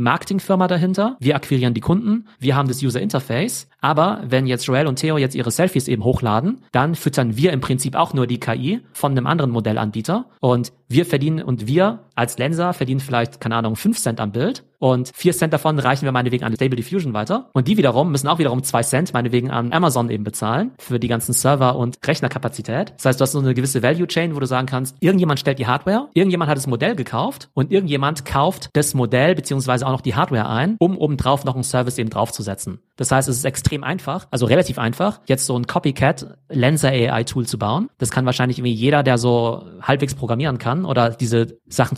[0.00, 4.86] Marketingfirma dahinter, wir akquirieren die Kunden, wir haben das User Interface, aber wenn jetzt Joel
[4.86, 8.40] und Theo jetzt ihre Selfies eben hochladen, dann füttern wir im Prinzip auch nur die
[8.40, 13.56] KI von einem anderen Modellanbieter und wir verdienen und wir als Lenser verdienen vielleicht, keine
[13.56, 17.12] Ahnung, 5 Cent am Bild und 4 Cent davon reichen wir meinetwegen an Stable Diffusion
[17.12, 17.50] weiter.
[17.52, 21.08] Und die wiederum müssen auch wiederum 2 Cent meinetwegen an Amazon eben bezahlen für die
[21.08, 22.94] ganzen Server und Rechnerkapazität.
[22.96, 25.58] Das heißt, du hast so eine gewisse Value Chain, wo du sagen kannst, irgendjemand stellt
[25.58, 30.00] die Hardware, irgendjemand hat das Modell gekauft und irgendjemand kauft das Modell beziehungsweise auch noch
[30.00, 32.80] die Hardware ein, um obendrauf noch einen Service eben draufzusetzen.
[32.98, 37.22] Das heißt, es ist extrem einfach, also relativ einfach, jetzt so ein Copycat Lenser AI
[37.22, 37.88] Tool zu bauen.
[37.98, 41.96] Das kann wahrscheinlich irgendwie jeder, der so halbwegs programmieren kann oder diese Sachen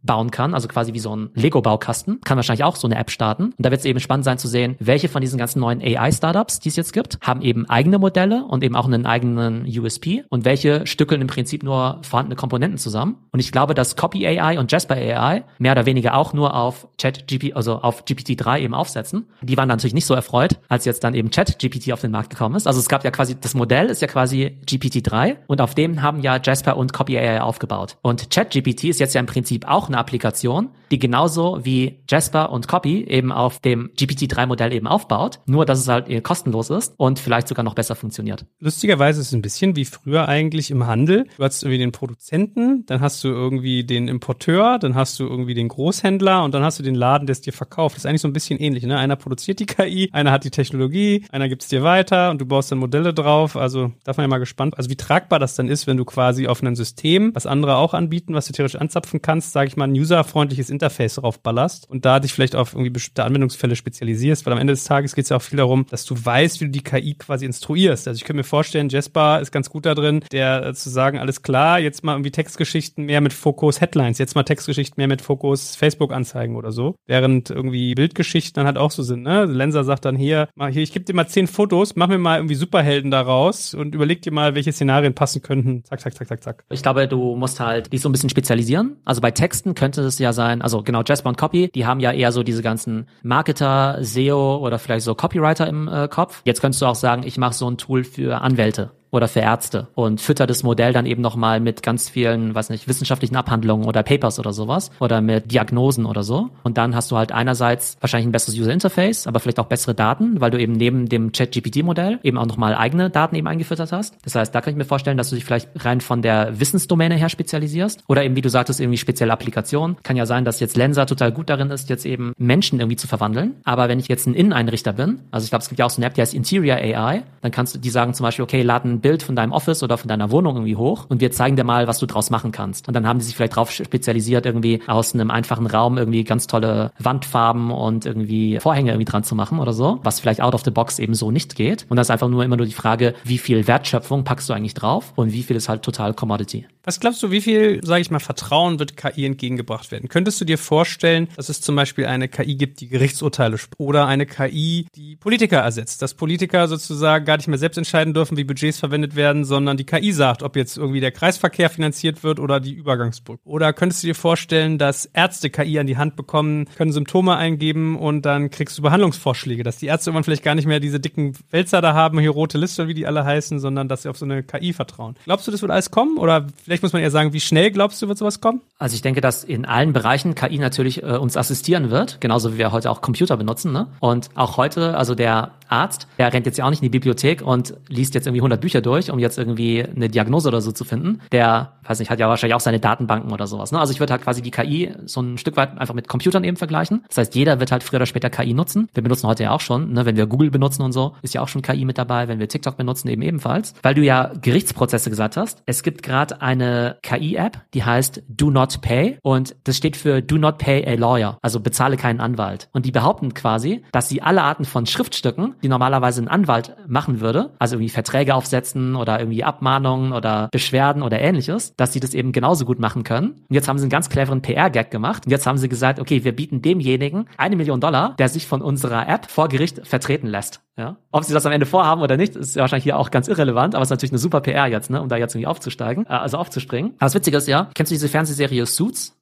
[0.00, 3.44] zusammenbauen kann, also quasi wie so ein Lego-Baukasten, kann wahrscheinlich auch so eine App starten.
[3.44, 6.60] Und da wird es eben spannend sein zu sehen, welche von diesen ganzen neuen AI-Startups,
[6.60, 10.44] die es jetzt gibt, haben eben eigene Modelle und eben auch einen eigenen USP und
[10.44, 13.16] welche stückeln im Prinzip nur vorhandene Komponenten zusammen.
[13.32, 16.88] Und ich glaube, dass Copy AI und Jasper AI mehr oder weniger auch nur auf
[16.98, 19.26] ChatGPT, also auf GPT-3 eben aufsetzen.
[19.42, 22.56] Die waren natürlich nicht so erfreut, als jetzt dann eben ChatGPT auf den Markt gekommen
[22.56, 22.66] ist.
[22.66, 26.20] Also es gab ja quasi, das Modell ist ja quasi GPT-3 und auf dem haben
[26.20, 27.96] ja Jasper und Copy AI aufgebaut.
[28.02, 32.66] Und ChatGPT ist jetzt ja im Prinzip auch eine Applikation, die genauso wie Jasper und
[32.66, 37.48] Copy eben auf dem GPT-3-Modell eben aufbaut, nur dass es halt kostenlos ist und vielleicht
[37.48, 38.46] sogar noch besser funktioniert.
[38.58, 41.26] Lustigerweise ist es ein bisschen wie früher eigentlich im Handel.
[41.36, 45.54] Du hast irgendwie den Produzenten, dann hast du irgendwie den Importeur, dann hast du irgendwie
[45.54, 47.96] den Großhändler und dann hast du den Laden, der es dir verkauft.
[47.96, 48.84] Das ist eigentlich so ein bisschen ähnlich.
[48.84, 48.98] Ne?
[48.98, 52.46] Einer produziert die KI, einer hat die Technologie, einer gibt es dir weiter und du
[52.46, 53.56] baust dann Modelle drauf.
[53.56, 56.46] Also darf man ja mal gespannt, also wie tragbar das dann ist, wenn du quasi
[56.46, 59.79] auf ein System, was andere auch anbieten, was du theoretisch anzapfen kannst, sage ich mal,
[59.84, 64.58] ein userfreundliches Interface draufballerst und da dich vielleicht auf irgendwie bestimmte Anwendungsfälle spezialisierst, weil am
[64.58, 66.82] Ende des Tages geht es ja auch viel darum, dass du weißt, wie du die
[66.82, 68.08] KI quasi instruierst.
[68.08, 71.18] Also ich könnte mir vorstellen, Jasper ist ganz gut da drin, der äh, zu sagen,
[71.18, 75.22] alles klar, jetzt mal irgendwie Textgeschichten mehr mit Fokus Headlines, jetzt mal Textgeschichten mehr mit
[75.22, 76.94] Fokus Facebook-Anzeigen oder so.
[77.06, 79.44] Während irgendwie Bildgeschichten dann halt auch so sind, ne?
[79.44, 82.38] Lenser sagt dann hier, mach hier, ich gebe dir mal zehn Fotos, mach mir mal
[82.38, 85.84] irgendwie Superhelden daraus und überleg dir mal, welche Szenarien passen könnten.
[85.84, 86.64] Zack, zack, zack, zack, zack.
[86.70, 88.96] Ich glaube, du musst halt dich so ein bisschen spezialisieren.
[89.04, 92.32] Also bei Texten könnte es ja sein, also genau, Jasper Copy, die haben ja eher
[92.32, 96.42] so diese ganzen Marketer, SEO oder vielleicht so Copywriter im äh, Kopf.
[96.44, 99.88] Jetzt könntest du auch sagen, ich mache so ein Tool für Anwälte oder für Ärzte
[99.94, 104.02] und fütter das Modell dann eben nochmal mit ganz vielen, weiß nicht, wissenschaftlichen Abhandlungen oder
[104.02, 106.50] Papers oder sowas oder mit Diagnosen oder so.
[106.62, 109.94] Und dann hast du halt einerseits wahrscheinlich ein besseres User Interface, aber vielleicht auch bessere
[109.94, 114.16] Daten, weil du eben neben dem Chat-GPT-Modell eben auch nochmal eigene Daten eben eingefüttert hast.
[114.24, 117.16] Das heißt, da kann ich mir vorstellen, dass du dich vielleicht rein von der Wissensdomäne
[117.16, 119.96] her spezialisierst oder eben, wie du sagtest, irgendwie spezielle Applikationen.
[120.02, 123.08] Kann ja sein, dass jetzt Lenser total gut darin ist, jetzt eben Menschen irgendwie zu
[123.08, 123.54] verwandeln.
[123.64, 125.98] Aber wenn ich jetzt ein Inneneinrichter bin, also ich glaube, es gibt ja auch so
[125.98, 128.99] eine App, die heißt Interior AI, dann kannst du die sagen zum Beispiel, okay, laden
[129.00, 131.86] Bild von deinem Office oder von deiner Wohnung irgendwie hoch und wir zeigen dir mal,
[131.86, 132.88] was du draus machen kannst.
[132.88, 136.46] Und dann haben die sich vielleicht drauf spezialisiert, irgendwie aus einem einfachen Raum irgendwie ganz
[136.46, 140.62] tolle Wandfarben und irgendwie Vorhänge irgendwie dran zu machen oder so, was vielleicht out of
[140.64, 141.86] the box eben so nicht geht.
[141.88, 144.74] Und das ist einfach nur immer nur die Frage, wie viel Wertschöpfung packst du eigentlich
[144.74, 146.66] drauf und wie viel ist halt total Commodity.
[146.82, 150.08] Was glaubst du, wie viel, sage ich mal, Vertrauen wird KI entgegengebracht werden?
[150.08, 154.24] Könntest du dir vorstellen, dass es zum Beispiel eine KI gibt, die Gerichtsurteile oder eine
[154.26, 158.78] KI, die Politiker ersetzt, dass Politiker sozusagen gar nicht mehr selbst entscheiden dürfen, wie Budgets
[158.78, 162.72] verwendet werden, sondern die KI sagt, ob jetzt irgendwie der Kreisverkehr finanziert wird oder die
[162.72, 163.40] Übergangsbrücke?
[163.44, 167.98] Oder könntest du dir vorstellen, dass Ärzte KI an die Hand bekommen, können Symptome eingeben
[167.98, 171.34] und dann kriegst du Behandlungsvorschläge, dass die Ärzte irgendwann vielleicht gar nicht mehr diese dicken
[171.50, 174.24] Wälzer da haben, hier rote Liste, wie die alle heißen, sondern dass sie auf so
[174.24, 175.16] eine KI vertrauen.
[175.24, 178.00] Glaubst du, das wird alles kommen oder Vielleicht muss man eher sagen, wie schnell glaubst
[178.00, 178.60] du, wird sowas kommen?
[178.80, 182.58] Also ich denke, dass in allen Bereichen KI natürlich äh, uns assistieren wird, genauso wie
[182.58, 183.72] wir heute auch Computer benutzen.
[183.72, 183.86] Ne?
[184.00, 187.42] Und auch heute, also der Arzt, der rennt jetzt ja auch nicht in die Bibliothek
[187.42, 190.84] und liest jetzt irgendwie 100 Bücher durch, um jetzt irgendwie eine Diagnose oder so zu
[190.84, 191.20] finden.
[191.30, 193.70] Der, weiß nicht, hat ja wahrscheinlich auch seine Datenbanken oder sowas.
[193.70, 193.78] Ne?
[193.78, 196.56] Also ich würde halt quasi die KI so ein Stück weit einfach mit Computern eben
[196.56, 197.04] vergleichen.
[197.08, 198.88] Das heißt, jeder wird halt früher oder später KI nutzen.
[198.94, 200.06] Wir benutzen heute ja auch schon, ne?
[200.06, 202.26] wenn wir Google benutzen und so, ist ja auch schon KI mit dabei.
[202.26, 203.74] Wenn wir TikTok benutzen, eben ebenfalls.
[203.82, 205.62] Weil du ja Gerichtsprozesse gesagt hast.
[205.66, 210.22] Es gibt gerade eine eine KI-App, die heißt Do Not Pay und das steht für
[210.22, 212.68] Do Not Pay a Lawyer, also bezahle keinen Anwalt.
[212.72, 217.20] Und die behaupten quasi, dass sie alle Arten von Schriftstücken, die normalerweise ein Anwalt machen
[217.20, 222.14] würde, also irgendwie Verträge aufsetzen oder irgendwie Abmahnungen oder Beschwerden oder ähnliches, dass sie das
[222.14, 223.30] eben genauso gut machen können.
[223.30, 226.24] Und jetzt haben sie einen ganz cleveren PR-Gag gemacht und jetzt haben sie gesagt, okay,
[226.24, 230.60] wir bieten demjenigen eine Million Dollar, der sich von unserer App vor Gericht vertreten lässt.
[230.80, 230.96] Ja?
[231.10, 233.82] Ob sie das am Ende vorhaben oder nicht, ist wahrscheinlich hier auch ganz irrelevant, aber
[233.82, 236.38] es ist natürlich eine super PR jetzt, ne, um da jetzt irgendwie aufzusteigen, äh, also
[236.38, 236.92] aufzuspringen.
[236.98, 239.12] Aber das Witzige ist ja, kennst du diese Fernsehserie Suits?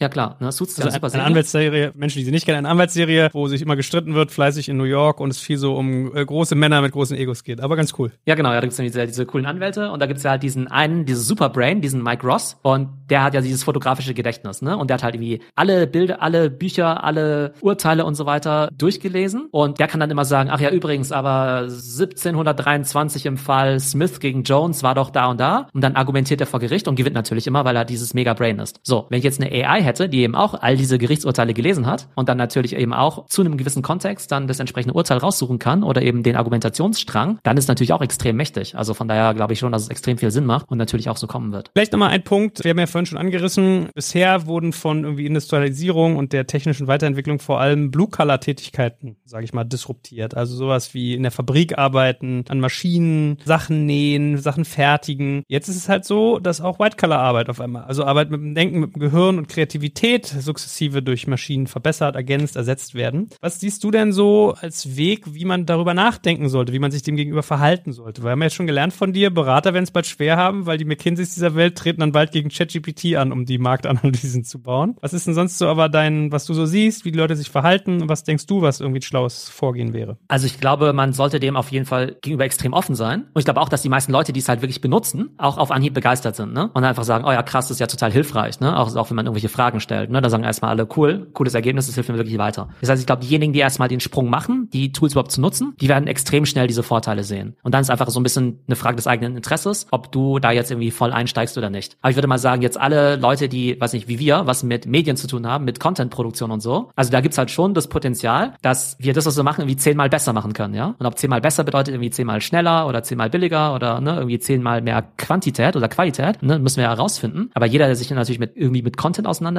[0.00, 0.50] Ja klar, ne?
[0.50, 1.24] Suits ist also ja super Serie.
[1.24, 4.70] Eine Anwaltsserie, Menschen, die sie nicht kennen, eine Anwaltsserie, wo sich immer gestritten wird, fleißig
[4.70, 7.60] in New York und es viel so um äh, große Männer mit großen Egos geht.
[7.60, 8.10] Aber ganz cool.
[8.24, 10.42] Ja genau, ja, da gibt's dann diese, diese coolen Anwälte und da gibt's ja halt
[10.42, 14.74] diesen einen, dieses Superbrain, diesen Mike Ross und der hat ja dieses fotografische Gedächtnis, ne?
[14.78, 19.48] Und der hat halt irgendwie alle Bilder, alle Bücher, alle Urteile und so weiter durchgelesen
[19.50, 24.44] und der kann dann immer sagen, ach ja übrigens, aber 1723 im Fall Smith gegen
[24.44, 27.46] Jones war doch da und da und dann argumentiert er vor Gericht und gewinnt natürlich
[27.46, 28.80] immer, weil er dieses Mega Brain ist.
[28.82, 32.08] So, wenn ich jetzt eine AI hätte, die eben auch all diese Gerichtsurteile gelesen hat
[32.14, 35.82] und dann natürlich eben auch zu einem gewissen Kontext dann das entsprechende Urteil raussuchen kann
[35.82, 38.76] oder eben den Argumentationsstrang, dann ist natürlich auch extrem mächtig.
[38.76, 41.16] Also von daher glaube ich schon, dass es extrem viel Sinn macht und natürlich auch
[41.16, 41.70] so kommen wird.
[41.74, 46.16] Vielleicht nochmal ein Punkt, wir haben ja vorhin schon angerissen, bisher wurden von irgendwie Industrialisierung
[46.16, 50.36] und der technischen Weiterentwicklung vor allem Blue-Color-Tätigkeiten, sage ich mal, disruptiert.
[50.36, 55.42] Also sowas wie in der Fabrik arbeiten, an Maschinen, Sachen nähen, Sachen fertigen.
[55.48, 58.80] Jetzt ist es halt so, dass auch White-Color-Arbeit auf einmal, also Arbeit mit dem Denken,
[58.80, 63.28] mit dem Gehirn und Kreativität sukzessive durch Maschinen verbessert, ergänzt, ersetzt werden.
[63.40, 67.02] Was siehst du denn so als Weg, wie man darüber nachdenken sollte, wie man sich
[67.02, 68.22] dem gegenüber verhalten sollte?
[68.22, 70.84] Wir haben ja schon gelernt von dir, Berater werden es bald schwer haben, weil die
[70.84, 74.96] McKinseys dieser Welt treten dann bald gegen ChatGPT an, um die Marktanalysen zu bauen.
[75.00, 77.50] Was ist denn sonst so aber dein, was du so siehst, wie die Leute sich
[77.50, 78.08] verhalten?
[78.08, 80.18] Was denkst du, was irgendwie ein schlaues Vorgehen wäre?
[80.28, 83.22] Also ich glaube, man sollte dem auf jeden Fall gegenüber extrem offen sein.
[83.32, 85.70] Und ich glaube auch, dass die meisten Leute, die es halt wirklich benutzen, auch auf
[85.70, 86.70] Anhieb begeistert sind, ne?
[86.74, 88.78] Und einfach sagen, oh ja, krass, das ist ja total hilfreich, ne?
[88.78, 90.10] Auch, auch wenn man irgendwelche Fragen stellt.
[90.10, 90.20] Ne?
[90.20, 92.70] Da sagen erstmal alle, cool, cooles Ergebnis, das hilft mir wirklich weiter.
[92.80, 95.74] Das heißt, ich glaube, diejenigen, die erstmal den Sprung machen, die Tools überhaupt zu nutzen,
[95.80, 97.54] die werden extrem schnell diese Vorteile sehen.
[97.62, 100.50] Und dann ist einfach so ein bisschen eine Frage des eigenen Interesses, ob du da
[100.50, 101.96] jetzt irgendwie voll einsteigst oder nicht.
[102.00, 104.86] Aber ich würde mal sagen, jetzt alle Leute, die, weiß nicht, wie wir, was mit
[104.86, 108.54] Medien zu tun haben, mit Contentproduktion und so, also da gibt's halt schon das Potenzial,
[108.62, 110.94] dass wir das, was wir machen, irgendwie zehnmal besser machen können, ja?
[110.98, 114.80] Und ob zehnmal besser bedeutet irgendwie zehnmal schneller oder zehnmal billiger oder ne, irgendwie zehnmal
[114.80, 117.50] mehr Quantität oder Qualität, ne, müssen wir ja herausfinden.
[117.54, 119.49] Aber jeder, der sich natürlich mit irgendwie mit Content auseinandersetzt,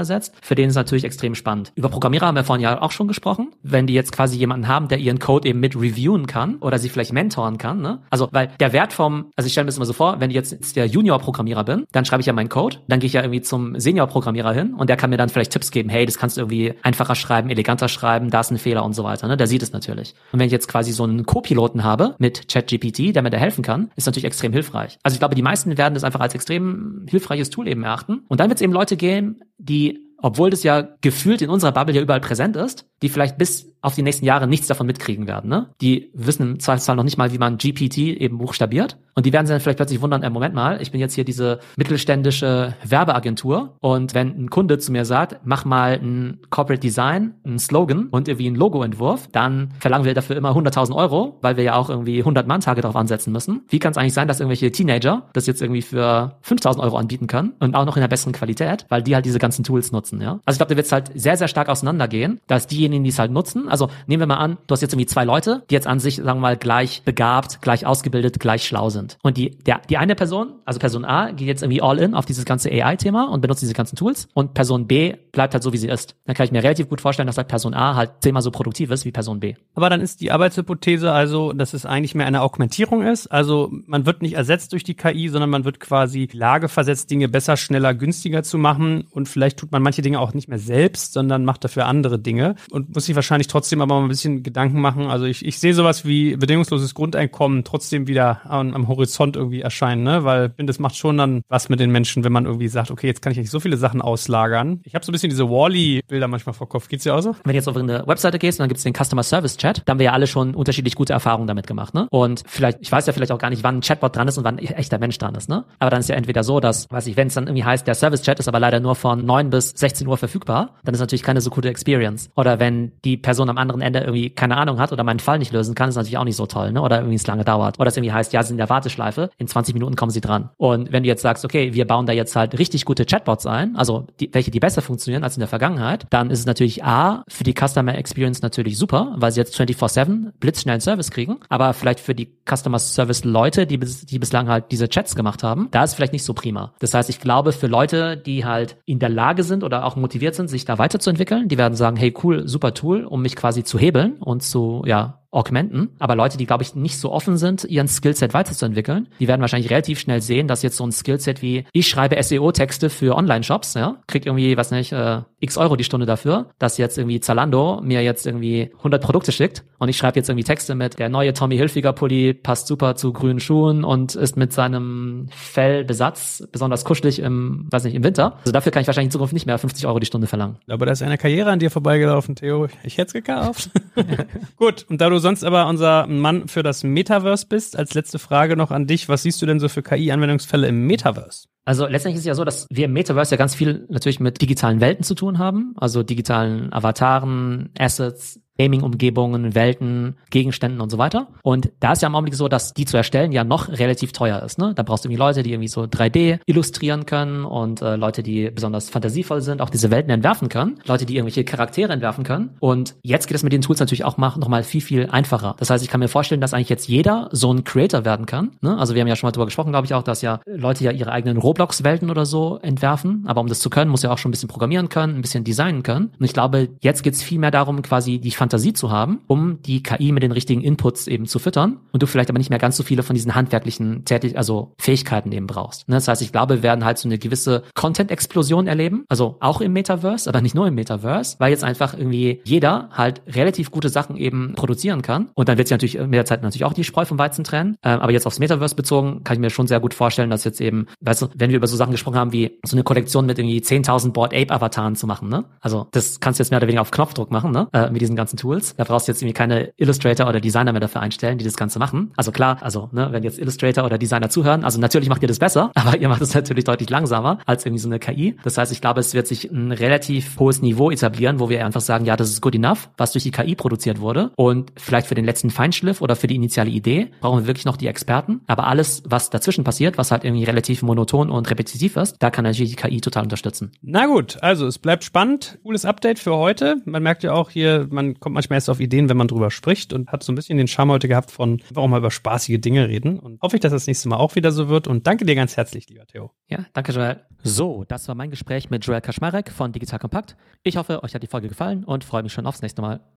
[0.41, 1.71] für den ist natürlich extrem spannend.
[1.75, 3.51] Über Programmierer haben wir vorhin ja auch schon gesprochen.
[3.63, 6.89] Wenn die jetzt quasi jemanden haben, der ihren Code eben mit reviewen kann oder sie
[6.89, 8.01] vielleicht mentoren kann, ne?
[8.09, 10.35] Also, weil der Wert vom, also ich stelle mir das immer so vor, wenn ich
[10.35, 13.41] jetzt der Junior-Programmierer bin, dann schreibe ich ja meinen Code, dann gehe ich ja irgendwie
[13.41, 16.41] zum Senior-Programmierer hin und der kann mir dann vielleicht Tipps geben, hey, das kannst du
[16.41, 19.37] irgendwie einfacher schreiben, eleganter schreiben, da ist ein Fehler und so weiter, ne?
[19.37, 20.15] Der sieht es natürlich.
[20.31, 23.63] Und wenn ich jetzt quasi so einen Co-Piloten habe mit ChatGPT, der mir da helfen
[23.63, 24.97] kann, ist natürlich extrem hilfreich.
[25.03, 28.21] Also ich glaube, die meisten werden das einfach als extrem hilfreiches Tool eben erachten.
[28.27, 29.80] Und dann wird es eben Leute geben, die
[30.21, 33.95] obwohl das ja gefühlt in unserer Bubble ja überall präsent ist, die vielleicht bis auf
[33.95, 35.49] die nächsten Jahre nichts davon mitkriegen werden.
[35.49, 35.69] Ne?
[35.81, 38.97] Die wissen Zweifelsfall noch nicht mal, wie man GPT eben buchstabiert.
[39.15, 41.25] Und die werden sich dann vielleicht plötzlich wundern, äh, Moment mal, ich bin jetzt hier
[41.25, 47.33] diese mittelständische Werbeagentur und wenn ein Kunde zu mir sagt, mach mal ein Corporate Design,
[47.45, 51.63] ein Slogan und irgendwie ein Logoentwurf, dann verlangen wir dafür immer 100.000 Euro, weil wir
[51.63, 53.63] ja auch irgendwie 100 Mann-Tage darauf ansetzen müssen.
[53.67, 57.27] Wie kann es eigentlich sein, dass irgendwelche Teenager das jetzt irgendwie für 5.000 Euro anbieten
[57.27, 60.10] können und auch noch in der besseren Qualität, weil die halt diese ganzen Tools nutzen,
[60.19, 60.39] ja?
[60.45, 63.19] Also ich glaube, da wird es halt sehr, sehr stark auseinandergehen, dass diejenigen, die es
[63.19, 65.87] halt nutzen, Also nehmen wir mal an, du hast jetzt irgendwie zwei Leute, die jetzt
[65.87, 69.17] an sich, sagen wir mal, gleich begabt, gleich ausgebildet, gleich schlau sind.
[69.21, 72.25] Und die, der, die eine Person, also Person A, geht jetzt irgendwie all in auf
[72.25, 75.77] dieses ganze AI-Thema und benutzt diese ganzen Tools und Person B bleibt halt so, wie
[75.77, 76.15] sie ist.
[76.25, 78.91] Dann kann ich mir relativ gut vorstellen, dass halt Person A halt zehnmal so produktiv
[78.91, 79.55] ist wie Person B.
[79.75, 83.27] Aber dann ist die Arbeitshypothese also, dass es eigentlich mehr eine Augmentierung ist.
[83.27, 87.29] Also man wird nicht ersetzt durch die KI, sondern man wird quasi Lage versetzt, Dinge
[87.29, 89.05] besser, schneller, günstiger zu machen.
[89.11, 92.55] Und vielleicht tut man manche Dinge auch nicht mehr selbst, sondern macht dafür andere Dinge
[92.71, 95.07] und muss sich wahrscheinlich trotzdem aber mal ein bisschen Gedanken machen.
[95.07, 100.03] Also ich, ich sehe sowas wie bedingungsloses Grundeinkommen trotzdem wieder am, am Horizont irgendwie erscheinen,
[100.03, 100.23] ne?
[100.23, 102.91] Weil ich finde, das macht schon dann was mit den Menschen, wenn man irgendwie sagt,
[102.91, 104.81] okay, jetzt kann ich nicht so viele Sachen auslagern.
[104.83, 106.87] Ich habe so ein bisschen diese Wally-Bilder manchmal vor Kopf.
[106.87, 107.35] Geht's dir auch so?
[107.43, 109.91] Wenn du jetzt auf eine Webseite gehst und dann gibt's den Customer Service Chat, da
[109.91, 112.07] haben wir ja alle schon unterschiedlich gute Erfahrungen damit gemacht, ne?
[112.11, 114.43] Und vielleicht, ich weiß ja vielleicht auch gar nicht, wann ein Chatbot dran ist und
[114.43, 115.65] wann ein echter Mensch dran ist, ne?
[115.79, 117.95] Aber dann ist ja entweder so, dass, weiß ich, wenn es dann irgendwie heißt, der
[117.95, 121.23] Service Chat ist aber leider nur von 9 bis 16 Uhr verfügbar, dann ist natürlich
[121.23, 122.29] keine so gute Experience.
[122.35, 125.51] Oder wenn die Person am anderen Ende irgendwie keine Ahnung hat oder meinen Fall nicht
[125.51, 126.81] lösen kann, ist natürlich auch nicht so toll, ne?
[126.81, 127.79] Oder irgendwie es lange dauert.
[127.79, 130.21] Oder es irgendwie heißt, ja, sie sind in der Warteschleife, in 20 Minuten kommen sie
[130.21, 130.49] dran.
[130.57, 133.75] Und wenn du jetzt sagst, okay, wir bauen da jetzt halt richtig gute Chatbots ein,
[133.75, 137.23] also die, welche die besser funktionieren als in der Vergangenheit, dann ist es natürlich A,
[137.27, 141.99] für die Customer Experience natürlich super, weil sie jetzt 24-7 blitzschnellen Service kriegen, aber vielleicht
[141.99, 145.95] für die Customer Service Leute, die, die bislang halt diese Chats gemacht haben, da ist
[145.95, 146.73] vielleicht nicht so prima.
[146.79, 150.35] Das heißt, ich glaube, für Leute, die halt in der Lage sind oder auch motiviert
[150.35, 153.77] sind, sich da weiterzuentwickeln, die werden sagen, hey cool, super Tool, um mich quasi zu
[153.77, 155.89] hebeln und zu, ja, augmenten.
[155.99, 159.71] Aber Leute, die, glaube ich, nicht so offen sind, ihren Skillset weiterzuentwickeln, die werden wahrscheinlich
[159.71, 163.97] relativ schnell sehen, dass jetzt so ein Skillset wie ich schreibe SEO-Texte für Online-Shops, ja,
[164.07, 168.03] kriegt irgendwie, was nicht, äh, x Euro die Stunde dafür, dass jetzt irgendwie Zalando mir
[168.03, 171.55] jetzt irgendwie 100 Produkte schickt und ich schreibe jetzt irgendwie Texte mit, der neue Tommy
[171.55, 177.67] Hilfiger Pulli passt super zu grünen Schuhen und ist mit seinem Fellbesatz besonders kuschelig im,
[177.71, 178.37] weiß nicht, im Winter.
[178.39, 180.57] Also dafür kann ich wahrscheinlich in Zukunft nicht mehr 50 Euro die Stunde verlangen.
[180.67, 182.67] Aber da ist eine Karriere an dir vorbeigelaufen, Theo.
[182.83, 183.69] Ich hätte es gekauft.
[184.57, 188.57] Gut, und da du sonst aber unser Mann für das Metaverse bist, als letzte Frage
[188.57, 189.07] noch an dich.
[189.07, 191.47] Was siehst du denn so für KI-Anwendungsfälle im Metaverse?
[191.63, 194.41] Also letztendlich ist es ja so, dass wir im Metaverse ja ganz viel natürlich mit
[194.41, 201.27] digitalen Welten zu tun haben, also digitalen Avataren, Assets, Gaming-Umgebungen, Welten, Gegenständen und so weiter.
[201.41, 204.41] Und da ist ja im Augenblick so, dass die zu erstellen ja noch relativ teuer
[204.43, 204.59] ist.
[204.59, 204.73] Ne?
[204.75, 208.51] Da brauchst du irgendwie Leute, die irgendwie so 3D illustrieren können und äh, Leute, die
[208.51, 212.51] besonders fantasievoll sind, auch diese Welten entwerfen können, Leute, die irgendwelche Charaktere entwerfen können.
[212.59, 215.55] Und jetzt geht es mit den Tools natürlich auch noch mal viel, viel einfacher.
[215.57, 218.51] Das heißt, ich kann mir vorstellen, dass eigentlich jetzt jeder so ein Creator werden kann.
[218.61, 218.77] Ne?
[218.77, 220.91] Also wir haben ja schon mal darüber gesprochen, glaube ich auch, dass ja Leute ja
[220.91, 223.23] ihre eigenen Roblox-Welten oder so entwerfen.
[223.25, 225.43] Aber um das zu können, muss ja auch schon ein bisschen programmieren können, ein bisschen
[225.43, 226.11] designen können.
[226.19, 229.61] Und ich glaube, jetzt geht es viel mehr darum, quasi die Fantasie zu haben, um
[229.61, 232.59] die KI mit den richtigen Inputs eben zu füttern und du vielleicht aber nicht mehr
[232.59, 235.87] ganz so viele von diesen handwerklichen Tätig also Fähigkeiten eben brauchst.
[235.87, 235.95] Ne?
[235.95, 239.73] Das heißt, ich glaube, wir werden halt so eine gewisse Content-Explosion erleben, also auch im
[239.73, 244.17] Metaverse, aber nicht nur im Metaverse, weil jetzt einfach irgendwie jeder halt relativ gute Sachen
[244.17, 247.05] eben produzieren kann und dann wird sich natürlich mit der Zeit natürlich auch die Spreu
[247.05, 249.93] vom Weizen trennen, ähm, aber jetzt aufs Metaverse bezogen kann ich mir schon sehr gut
[249.93, 252.75] vorstellen, dass jetzt eben, weißt du, wenn wir über so Sachen gesprochen haben wie so
[252.75, 255.45] eine Kollektion mit irgendwie 10.000 Board Ape Avataren zu machen, ne?
[255.59, 257.67] Also das kannst du jetzt mehr oder weniger auf Knopfdruck machen, ne?
[257.73, 258.75] Äh, mit diesen ganzen Tools.
[258.75, 261.79] Da brauchst du jetzt irgendwie keine Illustrator oder Designer mehr dafür einstellen, die das Ganze
[261.79, 262.11] machen.
[262.15, 265.39] Also klar, also ne, wenn jetzt Illustrator oder Designer zuhören, also natürlich macht ihr das
[265.39, 268.37] besser, aber ihr macht es natürlich deutlich langsamer als irgendwie so eine KI.
[268.43, 271.81] Das heißt, ich glaube, es wird sich ein relativ hohes Niveau etablieren, wo wir einfach
[271.81, 274.31] sagen, ja, das ist good enough, was durch die KI produziert wurde.
[274.35, 277.77] Und vielleicht für den letzten Feinschliff oder für die initiale Idee brauchen wir wirklich noch
[277.77, 278.41] die Experten.
[278.47, 282.43] Aber alles, was dazwischen passiert, was halt irgendwie relativ monoton und repetitiv ist, da kann
[282.43, 283.71] natürlich die KI total unterstützen.
[283.81, 285.59] Na gut, also es bleibt spannend.
[285.63, 286.77] Cooles Update für heute.
[286.85, 289.91] Man merkt ja auch hier, man kommt manchmal erst auf Ideen, wenn man drüber spricht
[289.91, 292.61] und hat so ein bisschen den Charme heute gehabt von einfach auch mal über spaßige
[292.61, 293.19] Dinge reden.
[293.19, 294.87] Und hoffe ich, dass das nächste Mal auch wieder so wird.
[294.87, 296.31] Und danke dir ganz herzlich, lieber Theo.
[296.47, 297.25] Ja, danke, Joel.
[297.43, 300.37] So, das war mein Gespräch mit Joel Kaczmarek von Digital Kompakt.
[300.63, 303.01] Ich hoffe, euch hat die Folge gefallen und freue mich schon aufs nächste Mal.